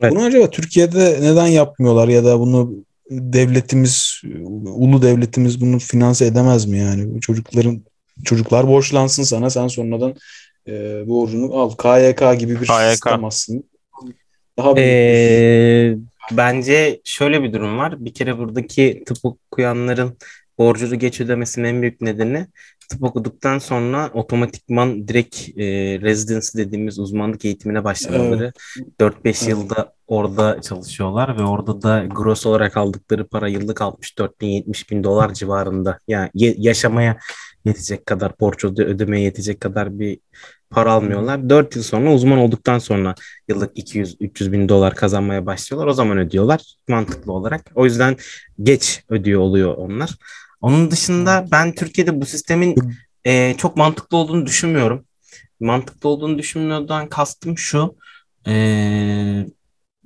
Evet. 0.00 0.12
Bunu 0.12 0.24
acaba 0.24 0.50
Türkiye'de 0.50 1.18
neden 1.20 1.46
yapmıyorlar 1.46 2.08
ya 2.08 2.24
da 2.24 2.40
bunu 2.40 2.84
devletimiz, 3.10 4.22
ulu 4.64 5.02
devletimiz 5.02 5.60
bunu 5.60 5.78
finanse 5.78 6.26
edemez 6.26 6.66
mi 6.66 6.78
yani? 6.78 7.20
Çocukların 7.20 7.82
çocuklar 8.24 8.68
borçlansın 8.68 9.22
sana 9.22 9.50
sen 9.50 9.68
sonradan 9.68 10.14
e, 10.68 11.04
borcunu 11.08 11.54
al. 11.54 11.70
KYK 11.70 12.34
gibi 12.38 12.52
bir 12.60 12.66
KYK. 12.66 12.90
sistem 12.90 13.24
aslında. 13.24 13.62
Daha 14.58 14.76
büyük 14.76 14.88
bir- 14.88 14.92
Ee, 14.92 15.96
bence 16.32 17.00
şöyle 17.04 17.42
bir 17.42 17.52
durum 17.52 17.78
var. 17.78 18.04
Bir 18.04 18.14
kere 18.14 18.38
buradaki 18.38 19.02
tıp 19.06 19.18
okuyanların 19.22 20.16
borcunu 20.58 20.98
geç 20.98 21.20
ödemesinin 21.20 21.68
en 21.68 21.82
büyük 21.82 22.00
nedeni 22.00 22.46
tıp 22.88 23.02
okuduktan 23.02 23.58
sonra 23.58 24.10
otomatikman 24.14 25.08
direkt 25.08 25.36
e, 25.58 25.64
residency 26.00 26.58
dediğimiz 26.58 26.98
uzmanlık 26.98 27.44
eğitimine 27.44 27.84
başlamaları. 27.84 28.52
4-5 29.00 29.42
Evet. 29.42 29.48
yılda 29.48 29.92
orada 30.06 30.60
çalışıyorlar 30.62 31.38
ve 31.38 31.42
orada 31.42 31.82
da 31.82 32.04
gross 32.10 32.46
olarak 32.46 32.76
aldıkları 32.76 33.26
para 33.26 33.48
yıllık 33.48 33.82
64 33.82 34.40
bin 34.40 34.48
70 34.48 34.90
bin 34.90 35.04
dolar 35.04 35.34
civarında. 35.34 35.98
Yani 36.08 36.30
ye- 36.34 36.54
yaşamaya 36.58 37.16
yetecek 37.64 38.06
kadar 38.06 38.32
borç 38.40 38.64
öde- 38.64 38.84
ödemeye 38.84 39.24
yetecek 39.24 39.60
kadar 39.60 39.98
bir 39.98 40.18
para 40.70 40.92
almıyorlar. 40.92 41.50
4 41.50 41.76
yıl 41.76 41.82
sonra 41.82 42.14
uzman 42.14 42.38
olduktan 42.38 42.78
sonra 42.78 43.14
yıllık 43.48 43.76
200-300 43.78 44.52
bin 44.52 44.68
dolar 44.68 44.94
kazanmaya 44.94 45.46
başlıyorlar. 45.46 45.86
O 45.86 45.92
zaman 45.92 46.18
ödüyorlar 46.18 46.74
mantıklı 46.88 47.32
olarak. 47.32 47.70
O 47.74 47.84
yüzden 47.84 48.16
geç 48.62 49.04
ödüyor 49.08 49.40
oluyor 49.40 49.74
onlar. 49.76 50.10
Onun 50.60 50.90
dışında 50.90 51.46
ben 51.52 51.74
Türkiye'de 51.74 52.20
bu 52.20 52.26
sistemin 52.26 52.76
e, 53.24 53.54
çok 53.58 53.76
mantıklı 53.76 54.16
olduğunu 54.16 54.46
düşünmüyorum. 54.46 55.04
Mantıklı 55.60 56.08
olduğunu 56.08 56.38
düşünmüyordan 56.38 57.08
kastım 57.08 57.58
şu. 57.58 57.96
e, 58.46 58.52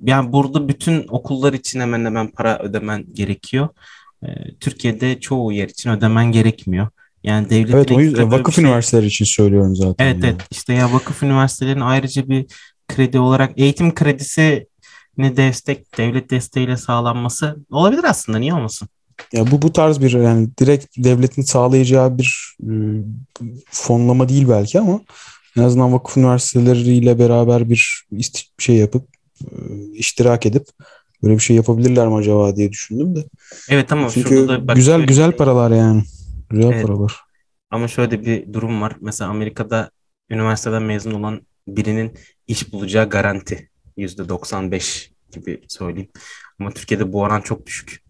yani 0.03 0.33
burada 0.33 0.67
bütün 0.67 1.07
okullar 1.07 1.53
için 1.53 1.79
hemen 1.79 2.05
hemen 2.05 2.27
para 2.27 2.59
ödemen 2.59 3.05
gerekiyor. 3.13 3.69
E, 4.23 4.27
Türkiye'de 4.59 5.19
çoğu 5.19 5.51
yer 5.51 5.69
için 5.69 5.89
ödemen 5.89 6.31
gerekmiyor. 6.31 6.87
Yani 7.23 7.49
devletin 7.49 7.77
Evet 7.77 7.91
o 7.91 7.99
yüzden 7.99 8.31
vakıf 8.31 8.55
şey- 8.55 8.63
üniversiteleri 8.63 9.05
için 9.05 9.25
söylüyorum 9.25 9.75
zaten. 9.75 10.05
Evet 10.05 10.23
yani. 10.23 10.25
evet 10.25 10.41
işte 10.51 10.73
ya 10.73 10.93
vakıf 10.93 11.23
üniversitelerinin 11.23 11.81
ayrıca 11.81 12.27
bir 12.29 12.45
kredi 12.87 13.19
olarak 13.19 13.51
eğitim 13.57 13.95
kredisi 13.95 14.67
ne 15.17 15.37
destek 15.37 15.97
devlet 15.97 16.29
desteğiyle 16.29 16.77
sağlanması 16.77 17.57
olabilir 17.71 18.03
aslında 18.03 18.37
niye 18.39 18.53
olmasın? 18.53 18.87
Ya 19.33 19.51
bu 19.51 19.61
bu 19.61 19.73
tarz 19.73 20.01
bir 20.01 20.11
yani 20.11 20.49
direkt 20.59 20.85
devletin 20.97 21.41
sağlayacağı 21.41 22.17
bir 22.17 22.55
e, 22.63 22.71
fonlama 23.71 24.29
değil 24.29 24.49
belki 24.49 24.79
ama 24.79 25.01
en 25.57 25.61
azından 25.61 25.93
vakıf 25.93 26.17
üniversiteleriyle 26.17 27.19
beraber 27.19 27.69
bir 27.69 28.05
şey 28.57 28.75
yapıp 28.75 29.07
e, 29.41 29.47
iştirak 29.93 30.45
edip 30.45 30.67
böyle 31.23 31.33
bir 31.33 31.39
şey 31.39 31.55
yapabilirler 31.55 32.07
mi 32.07 32.15
acaba 32.15 32.55
diye 32.55 32.71
düşündüm 32.71 33.15
de. 33.15 33.23
Evet 33.69 33.91
ama 33.91 34.09
Çünkü 34.09 34.29
şurada 34.29 34.53
da 34.53 34.67
bak 34.67 34.75
güzel 34.75 35.01
güzel 35.01 35.31
paralar 35.31 35.71
yani. 35.71 36.03
Güzel 36.49 36.71
Evet. 36.71 36.85
paralar. 36.87 37.19
Ama 37.71 37.87
şöyle 37.87 38.25
bir 38.25 38.53
durum 38.53 38.81
var. 38.81 38.95
Mesela 39.01 39.29
Amerika'da 39.31 39.91
üniversiteden 40.29 40.83
mezun 40.83 41.11
olan 41.11 41.41
birinin 41.67 42.13
iş 42.47 42.73
bulacağı 42.73 43.09
garanti. 43.09 43.69
%95 43.97 45.11
gibi 45.31 45.61
söyleyeyim. 45.67 46.09
Ama 46.59 46.71
Türkiye'de 46.71 47.13
bu 47.13 47.21
oran 47.21 47.41
çok 47.41 47.65
düşük. 47.65 48.03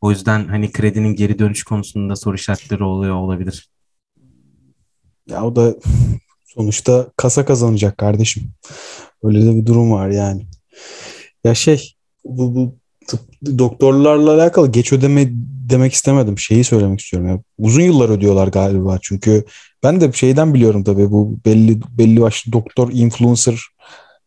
O 0.00 0.10
yüzden 0.10 0.48
hani 0.48 0.72
kredinin 0.72 1.14
geri 1.16 1.38
dönüş 1.38 1.64
konusunda 1.64 2.16
soru 2.16 2.34
işaretleri 2.36 2.84
oluyor 2.84 3.14
olabilir. 3.14 3.68
Ya 5.26 5.44
o 5.44 5.56
da 5.56 5.74
sonuçta 6.44 7.12
kasa 7.16 7.44
kazanacak 7.44 7.98
kardeşim. 7.98 8.52
Öyle 9.22 9.46
de 9.46 9.56
bir 9.56 9.66
durum 9.66 9.92
var 9.92 10.08
yani. 10.08 10.46
Ya 11.44 11.54
şey 11.54 11.94
bu, 12.24 12.54
bu 12.54 12.78
doktorlarla 13.58 14.34
alakalı 14.34 14.72
geç 14.72 14.92
ödeme 14.92 15.28
demek 15.70 15.92
istemedim. 15.92 16.38
Şeyi 16.38 16.64
söylemek 16.64 17.00
istiyorum 17.00 17.28
ya. 17.28 17.40
Uzun 17.58 17.82
yıllar 17.82 18.08
ödüyorlar 18.08 18.48
galiba. 18.48 18.98
Çünkü 19.02 19.44
ben 19.82 20.00
de 20.00 20.12
şeyden 20.12 20.54
biliyorum 20.54 20.84
tabii 20.84 21.10
bu 21.10 21.38
belli 21.46 21.80
belli 21.98 22.20
başlı 22.20 22.52
doktor 22.52 22.92
influencer 22.92 23.60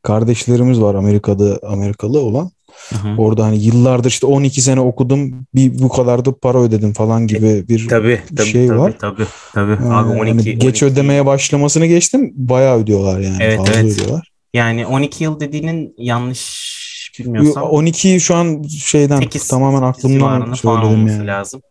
kardeşlerimiz 0.03 0.81
var 0.81 0.95
Amerika'da 0.95 1.59
Amerikalı 1.67 2.19
olan. 2.19 2.51
Hı 2.89 2.95
hı. 2.95 3.17
Orada 3.17 3.45
hani 3.45 3.57
yıllardır 3.63 4.09
işte 4.09 4.27
12 4.27 4.61
sene 4.61 4.79
okudum 4.79 5.45
bir 5.55 5.79
bu 5.79 5.89
kadar 5.89 6.25
da 6.25 6.37
para 6.37 6.61
ödedim 6.61 6.93
falan 6.93 7.27
gibi 7.27 7.67
bir 7.67 7.87
Tabii 7.87 8.21
tabii 8.37 8.47
şey 8.47 8.67
tabii, 8.67 8.79
var. 8.79 8.93
tabii 8.99 9.25
tabii. 9.53 9.75
Ha, 9.75 9.97
Abi 9.97 10.09
yani 10.09 10.21
12 10.21 10.57
geç 10.57 10.83
12 10.83 10.85
ödemeye 10.85 11.25
başlamasını 11.25 11.85
geçtim. 11.85 12.33
Bayağı 12.35 12.77
ödüyorlar 12.77 13.19
yani. 13.19 13.37
Evet, 13.39 13.57
Fazla 13.57 13.73
evet. 13.73 13.93
ödüyorlar. 13.93 14.31
Yani 14.53 14.85
12 14.85 15.23
yıl 15.23 15.39
dediğinin 15.39 15.93
yanlış 15.97 16.70
bilmiyorsam 17.19 17.63
12'yi 17.63 18.19
şu 18.21 18.35
an 18.35 18.63
şeyden 18.63 19.19
8 19.19 19.47
tamamen 19.47 19.81
aklımdan 19.81 20.53
söyledim 20.53 20.89
olması 20.89 21.13
yani. 21.15 21.27
lazım. 21.27 21.61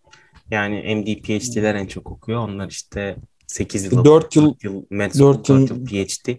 Yani 0.50 0.94
MD 0.94 1.22
PhD'ler 1.22 1.74
en 1.74 1.86
çok 1.86 2.10
okuyor. 2.10 2.40
Onlar 2.40 2.68
işte 2.70 3.16
8 3.46 3.84
yıl, 3.84 4.04
Dört 4.04 4.36
yıl- 4.36 4.44
4 4.44 4.64
yıl 4.64 4.82
school, 4.90 4.98
dört 5.18 5.48
yıl- 5.48 5.68
4 5.68 5.70
yıl 5.70 5.86
PhD. 5.86 6.36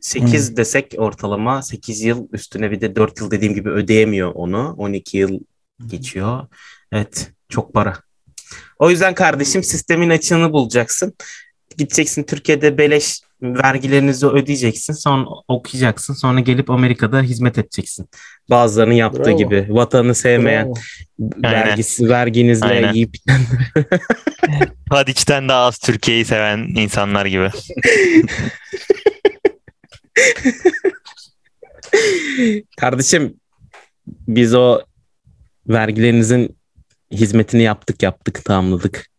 8 0.00 0.56
desek 0.56 0.94
ortalama 0.98 1.62
8 1.62 2.02
yıl 2.02 2.28
üstüne 2.32 2.70
bir 2.70 2.80
de 2.80 2.96
4 2.96 3.20
yıl 3.20 3.30
dediğim 3.30 3.54
gibi 3.54 3.70
ödeyemiyor 3.70 4.32
onu. 4.34 4.74
12 4.78 5.16
yıl 5.18 5.40
geçiyor. 5.86 6.46
Evet 6.92 7.30
çok 7.48 7.74
para. 7.74 7.96
O 8.78 8.90
yüzden 8.90 9.14
kardeşim 9.14 9.62
sistemin 9.62 10.10
açığını 10.10 10.52
bulacaksın. 10.52 11.14
Gideceksin 11.78 12.22
Türkiye'de 12.22 12.78
beleş 12.78 13.20
vergilerinizi 13.44 14.26
ödeyeceksin. 14.26 14.92
Sonra 14.92 15.26
okuyacaksın. 15.48 16.14
Sonra 16.14 16.40
gelip 16.40 16.70
Amerika'da 16.70 17.22
hizmet 17.22 17.58
edeceksin. 17.58 18.08
Bazılarının 18.50 18.94
yaptığı 18.94 19.24
Bravo. 19.24 19.38
gibi. 19.38 19.66
Vatanı 19.68 20.14
sevmeyen, 20.14 20.72
Bravo. 21.18 21.52
vergisi, 21.52 22.08
verginizle 22.08 22.66
Aynen. 22.66 22.92
yiyip 22.92 23.14
Tadiç'ten 24.90 25.48
daha 25.48 25.64
az 25.64 25.78
Türkiye'yi 25.78 26.24
seven 26.24 26.58
insanlar 26.58 27.26
gibi. 27.26 27.50
Kardeşim 32.76 33.40
biz 34.06 34.54
o 34.54 34.80
vergilerinizin 35.68 36.56
hizmetini 37.10 37.62
yaptık 37.62 38.02
yaptık 38.02 38.44
tamamladık. 38.44 39.13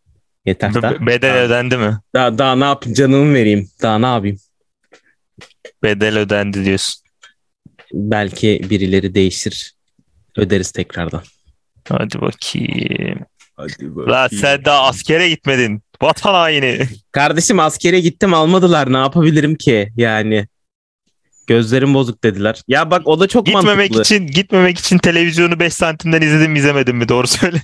Yeter. 0.46 0.74
Be- 0.74 1.06
Bedel 1.06 1.34
Daha, 1.34 1.38
ödendi 1.44 1.76
mi? 1.76 1.98
daha, 2.14 2.38
daha 2.38 2.56
ne 2.56 2.64
yapayım 2.64 2.94
canımı 2.94 3.34
vereyim. 3.34 3.68
Daha 3.82 3.98
ne 3.98 4.06
yapayım. 4.06 4.38
Bedel 5.82 6.18
ödendi 6.18 6.64
diyorsun. 6.64 7.02
Belki 7.92 8.60
birileri 8.70 9.14
değişir. 9.14 9.72
Öderiz 10.36 10.70
tekrardan. 10.70 11.22
Hadi 11.88 12.20
bakayım. 12.20 13.18
Hadi 13.56 13.94
La 13.96 14.28
sen 14.28 14.64
daha 14.64 14.82
askere 14.82 15.28
gitmedin. 15.28 15.82
Vatan 16.02 16.34
haini. 16.34 16.80
Kardeşim 17.12 17.58
askere 17.60 18.00
gittim 18.00 18.34
almadılar. 18.34 18.92
Ne 18.92 18.96
yapabilirim 18.98 19.54
ki 19.54 19.92
yani? 19.96 20.46
Gözlerim 21.46 21.94
bozuk 21.94 22.24
dediler. 22.24 22.62
Ya 22.68 22.90
bak 22.90 23.02
o 23.06 23.20
da 23.20 23.28
çok 23.28 23.46
Gitmemek 23.46 23.76
mantıklı. 23.90 24.02
için 24.02 24.26
gitmemek 24.26 24.78
için 24.78 24.98
televizyonu 24.98 25.60
5 25.60 25.72
santimden 25.74 26.22
izledim 26.22 26.52
mi 26.52 26.58
izlemedim 26.58 26.96
mi? 26.96 27.08
Doğru 27.08 27.26
söyle. 27.26 27.62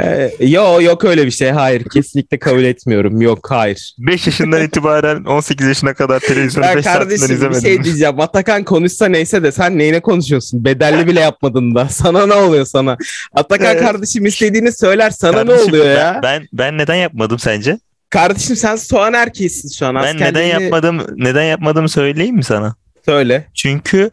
Ee, 0.00 0.30
yo 0.40 0.80
yok 0.82 1.04
öyle 1.04 1.26
bir 1.26 1.30
şey. 1.30 1.50
Hayır 1.50 1.84
kesinlikle 1.92 2.38
kabul 2.38 2.64
etmiyorum. 2.64 3.20
Yok 3.20 3.50
hayır. 3.50 3.94
5 3.98 4.26
yaşından 4.26 4.62
itibaren 4.62 5.24
18 5.24 5.66
yaşına 5.66 5.94
kadar 5.94 6.20
televizyonu 6.20 6.66
Ya 6.66 6.76
5 6.76 6.84
santimden 6.84 7.08
kardeşim 7.08 7.28
bir 7.28 7.34
izlemedim 7.34 7.62
şey 7.62 7.84
diyeceğim. 7.84 8.20
Atakan 8.20 8.64
konuşsa 8.64 9.06
neyse 9.06 9.42
de 9.42 9.52
sen 9.52 9.78
neyine 9.78 10.00
konuşuyorsun? 10.00 10.64
Bedelli 10.64 11.06
bile 11.06 11.20
yapmadın 11.20 11.74
da. 11.74 11.88
Sana 11.90 12.26
ne 12.26 12.34
oluyor 12.34 12.64
sana? 12.64 12.96
Atakan 13.32 13.72
Evet. 13.74 13.82
kardeşim 13.82 14.26
istediğini 14.26 14.72
söyler. 14.72 15.10
Sana 15.10 15.44
ne 15.44 15.46
Kardeşim, 15.50 15.68
oluyor 15.68 15.84
ben- 15.86 15.96
ya? 15.96 16.20
Ben, 16.22 16.48
ben 16.52 16.78
neden 16.78 16.94
yapmadım 16.94 17.38
sence? 17.38 17.78
Kardeşim 18.10 18.56
sen 18.56 18.76
soğan 18.76 19.12
erkeğisin 19.12 19.68
şu 19.68 19.86
an. 19.86 19.94
Ben 19.94 20.16
neden 20.16 20.26
Askerliğini 20.26 20.62
yapmadım 20.62 21.06
neden 21.16 21.42
yapmadığımı 21.44 21.88
söyleyeyim 21.88 22.36
mi 22.36 22.44
sana? 22.44 22.74
Söyle. 23.04 23.48
Çünkü 23.54 24.10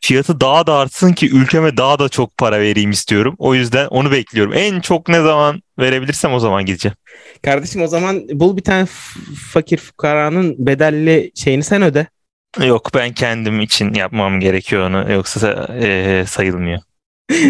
fiyatı 0.00 0.40
daha 0.40 0.66
da 0.66 0.74
artsın 0.74 1.12
ki 1.12 1.30
ülkeme 1.30 1.76
daha 1.76 1.98
da 1.98 2.08
çok 2.08 2.38
para 2.38 2.60
vereyim 2.60 2.90
istiyorum. 2.90 3.34
O 3.38 3.54
yüzden 3.54 3.86
onu 3.86 4.10
bekliyorum. 4.10 4.52
En 4.52 4.80
çok 4.80 5.08
ne 5.08 5.20
zaman 5.20 5.62
verebilirsem 5.78 6.32
o 6.32 6.38
zaman 6.38 6.66
gideceğim. 6.66 6.96
Kardeşim 7.42 7.82
o 7.82 7.86
zaman 7.86 8.22
bul 8.32 8.56
bir 8.56 8.62
tane 8.62 8.86
fakir 9.52 9.78
fukaranın 9.78 10.66
bedelli 10.66 11.30
şeyini 11.34 11.62
sen 11.62 11.82
öde. 11.82 12.06
Yok 12.66 12.90
ben 12.94 13.12
kendim 13.12 13.60
için 13.60 13.94
yapmam 13.94 14.40
gerekiyor 14.40 14.86
onu. 14.86 15.12
Yoksa 15.12 15.68
eee, 15.80 16.24
sayılmıyor. 16.26 16.80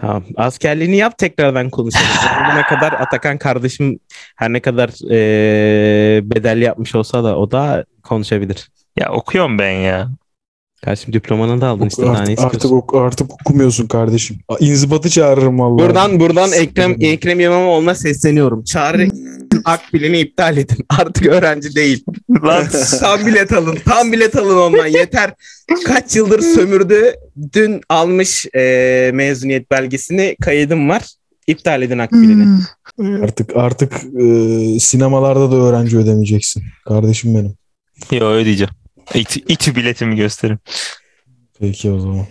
Tamam. 0.00 0.24
Askerliğini 0.36 0.96
yap 0.96 1.18
tekrardan 1.18 1.70
konuşalım. 1.70 2.06
Bugüne 2.40 2.62
kadar 2.62 2.92
Atakan 2.92 3.38
kardeşim 3.38 3.98
her 4.36 4.52
ne 4.52 4.60
kadar 4.60 4.88
eee, 5.10 6.20
bedelli 6.30 6.64
yapmış 6.64 6.94
olsa 6.94 7.24
da 7.24 7.38
o 7.38 7.50
da 7.50 7.84
konuşabilir. 8.02 8.68
Ya 8.98 9.12
okuyorum 9.12 9.58
ben 9.58 9.70
ya. 9.70 10.08
Kardeşim 10.84 11.12
diplomanı 11.12 11.60
da 11.60 11.68
aldın 11.68 11.86
işte 11.86 12.10
artık, 12.10 12.38
artık, 12.38 12.72
ok- 12.72 12.94
artık 12.94 13.32
okumuyorsun 13.32 13.86
kardeşim. 13.86 14.36
İnzibatı 14.60 15.10
çağırırım 15.10 15.58
vallahi. 15.58 15.86
Buradan 15.86 16.20
buradan 16.20 16.52
Ekrem 16.52 16.96
Ekrem 17.00 17.40
İmamoğlu'na 17.40 17.94
sesleniyorum. 17.94 18.64
Çağrı 18.64 19.08
akbilini 19.64 20.20
iptal 20.20 20.56
edin. 20.56 20.78
Artık 20.88 21.26
öğrenci 21.26 21.74
değil. 21.76 22.04
Lan 22.44 22.64
Tam 23.00 23.26
bilet 23.26 23.52
alın. 23.52 23.78
Tam 23.84 24.12
bilet 24.12 24.36
alın 24.36 24.56
ondan. 24.56 24.86
Yeter. 24.86 25.34
Kaç 25.86 26.16
yıldır 26.16 26.40
sömürdü. 26.40 27.14
Dün 27.52 27.80
almış 27.88 28.46
e, 28.56 29.10
mezuniyet 29.14 29.70
belgesini. 29.70 30.36
Kaydım 30.40 30.88
var. 30.88 31.02
İptal 31.46 31.82
edin 31.82 31.98
akbilini. 31.98 32.58
Artık 33.24 33.56
artık 33.56 33.92
e, 34.20 34.24
sinemalarda 34.80 35.50
da 35.50 35.56
öğrenci 35.56 35.98
ödemeyeceksin. 35.98 36.62
Kardeşim 36.88 37.34
benim. 37.34 37.54
Yo 38.20 38.30
ödeyeceğim. 38.30 38.81
İT, 39.14 39.36
İTÜ 39.50 39.76
biletimi 39.76 40.16
gösterin. 40.16 40.58
Peki 41.60 41.90
o 41.90 41.98
zaman. 41.98 42.26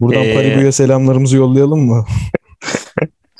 Buradan 0.00 0.22
Ee, 0.24 0.34
Paribu'ya 0.34 0.72
selamlarımızı 0.72 1.36
yollayalım 1.36 1.80
mı? 1.86 2.06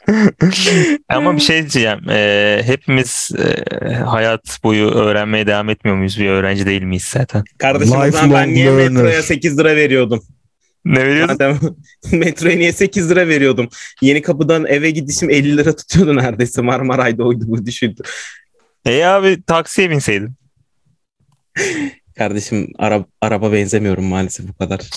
Ama 1.09 1.37
bir 1.37 1.41
şey 1.41 1.59
diyeceğim. 1.61 2.01
Eee, 2.09 2.63
hepimiz 2.67 3.31
eee, 3.39 3.93
hayat 3.95 4.59
boyu 4.65 4.91
öğrenmeye 4.91 5.47
devam 5.47 5.69
etmiyor 5.71 5.97
muyuz? 5.97 6.19
Bir 6.19 6.29
öğrenci 6.29 6.67
değil 6.67 6.83
miyiz 6.83 7.05
zaten? 7.05 7.45
Kardeşim 7.59 7.93
o 7.93 7.97
zaman 7.97 8.09
Lifelong 8.09 8.35
ben 8.35 8.55
niye 8.55 8.67
learner. 8.67 8.89
metroya 8.91 9.23
8 9.23 9.59
lira 9.59 9.77
veriyordum? 9.77 10.23
Ne 10.85 11.07
veriyorsun? 11.07 11.37
Madem 11.41 11.59
metroya 12.21 12.57
niye 12.57 12.73
8 12.73 13.11
lira 13.11 13.29
veriyordum? 13.29 13.69
Yeni 14.01 14.23
kapıdan 14.23 14.67
eve 14.67 14.91
gidişim 14.91 15.31
50 15.31 15.57
lira 15.57 15.77
tutuyordu 15.77 16.17
neredeyse. 16.17 16.63
Marmaray'da 16.63 17.25
oydu 17.25 17.45
bu 17.47 17.67
düşürdü. 17.67 18.03
E 18.87 19.05
abi 19.05 19.43
taksiye 19.43 19.91
binseydin. 19.91 20.35
Kardeşim 22.15 22.69
ara, 22.79 23.05
araba 23.21 23.53
benzemiyorum 23.53 24.05
maalesef 24.05 24.49
bu 24.49 24.55
kadar. 24.55 24.91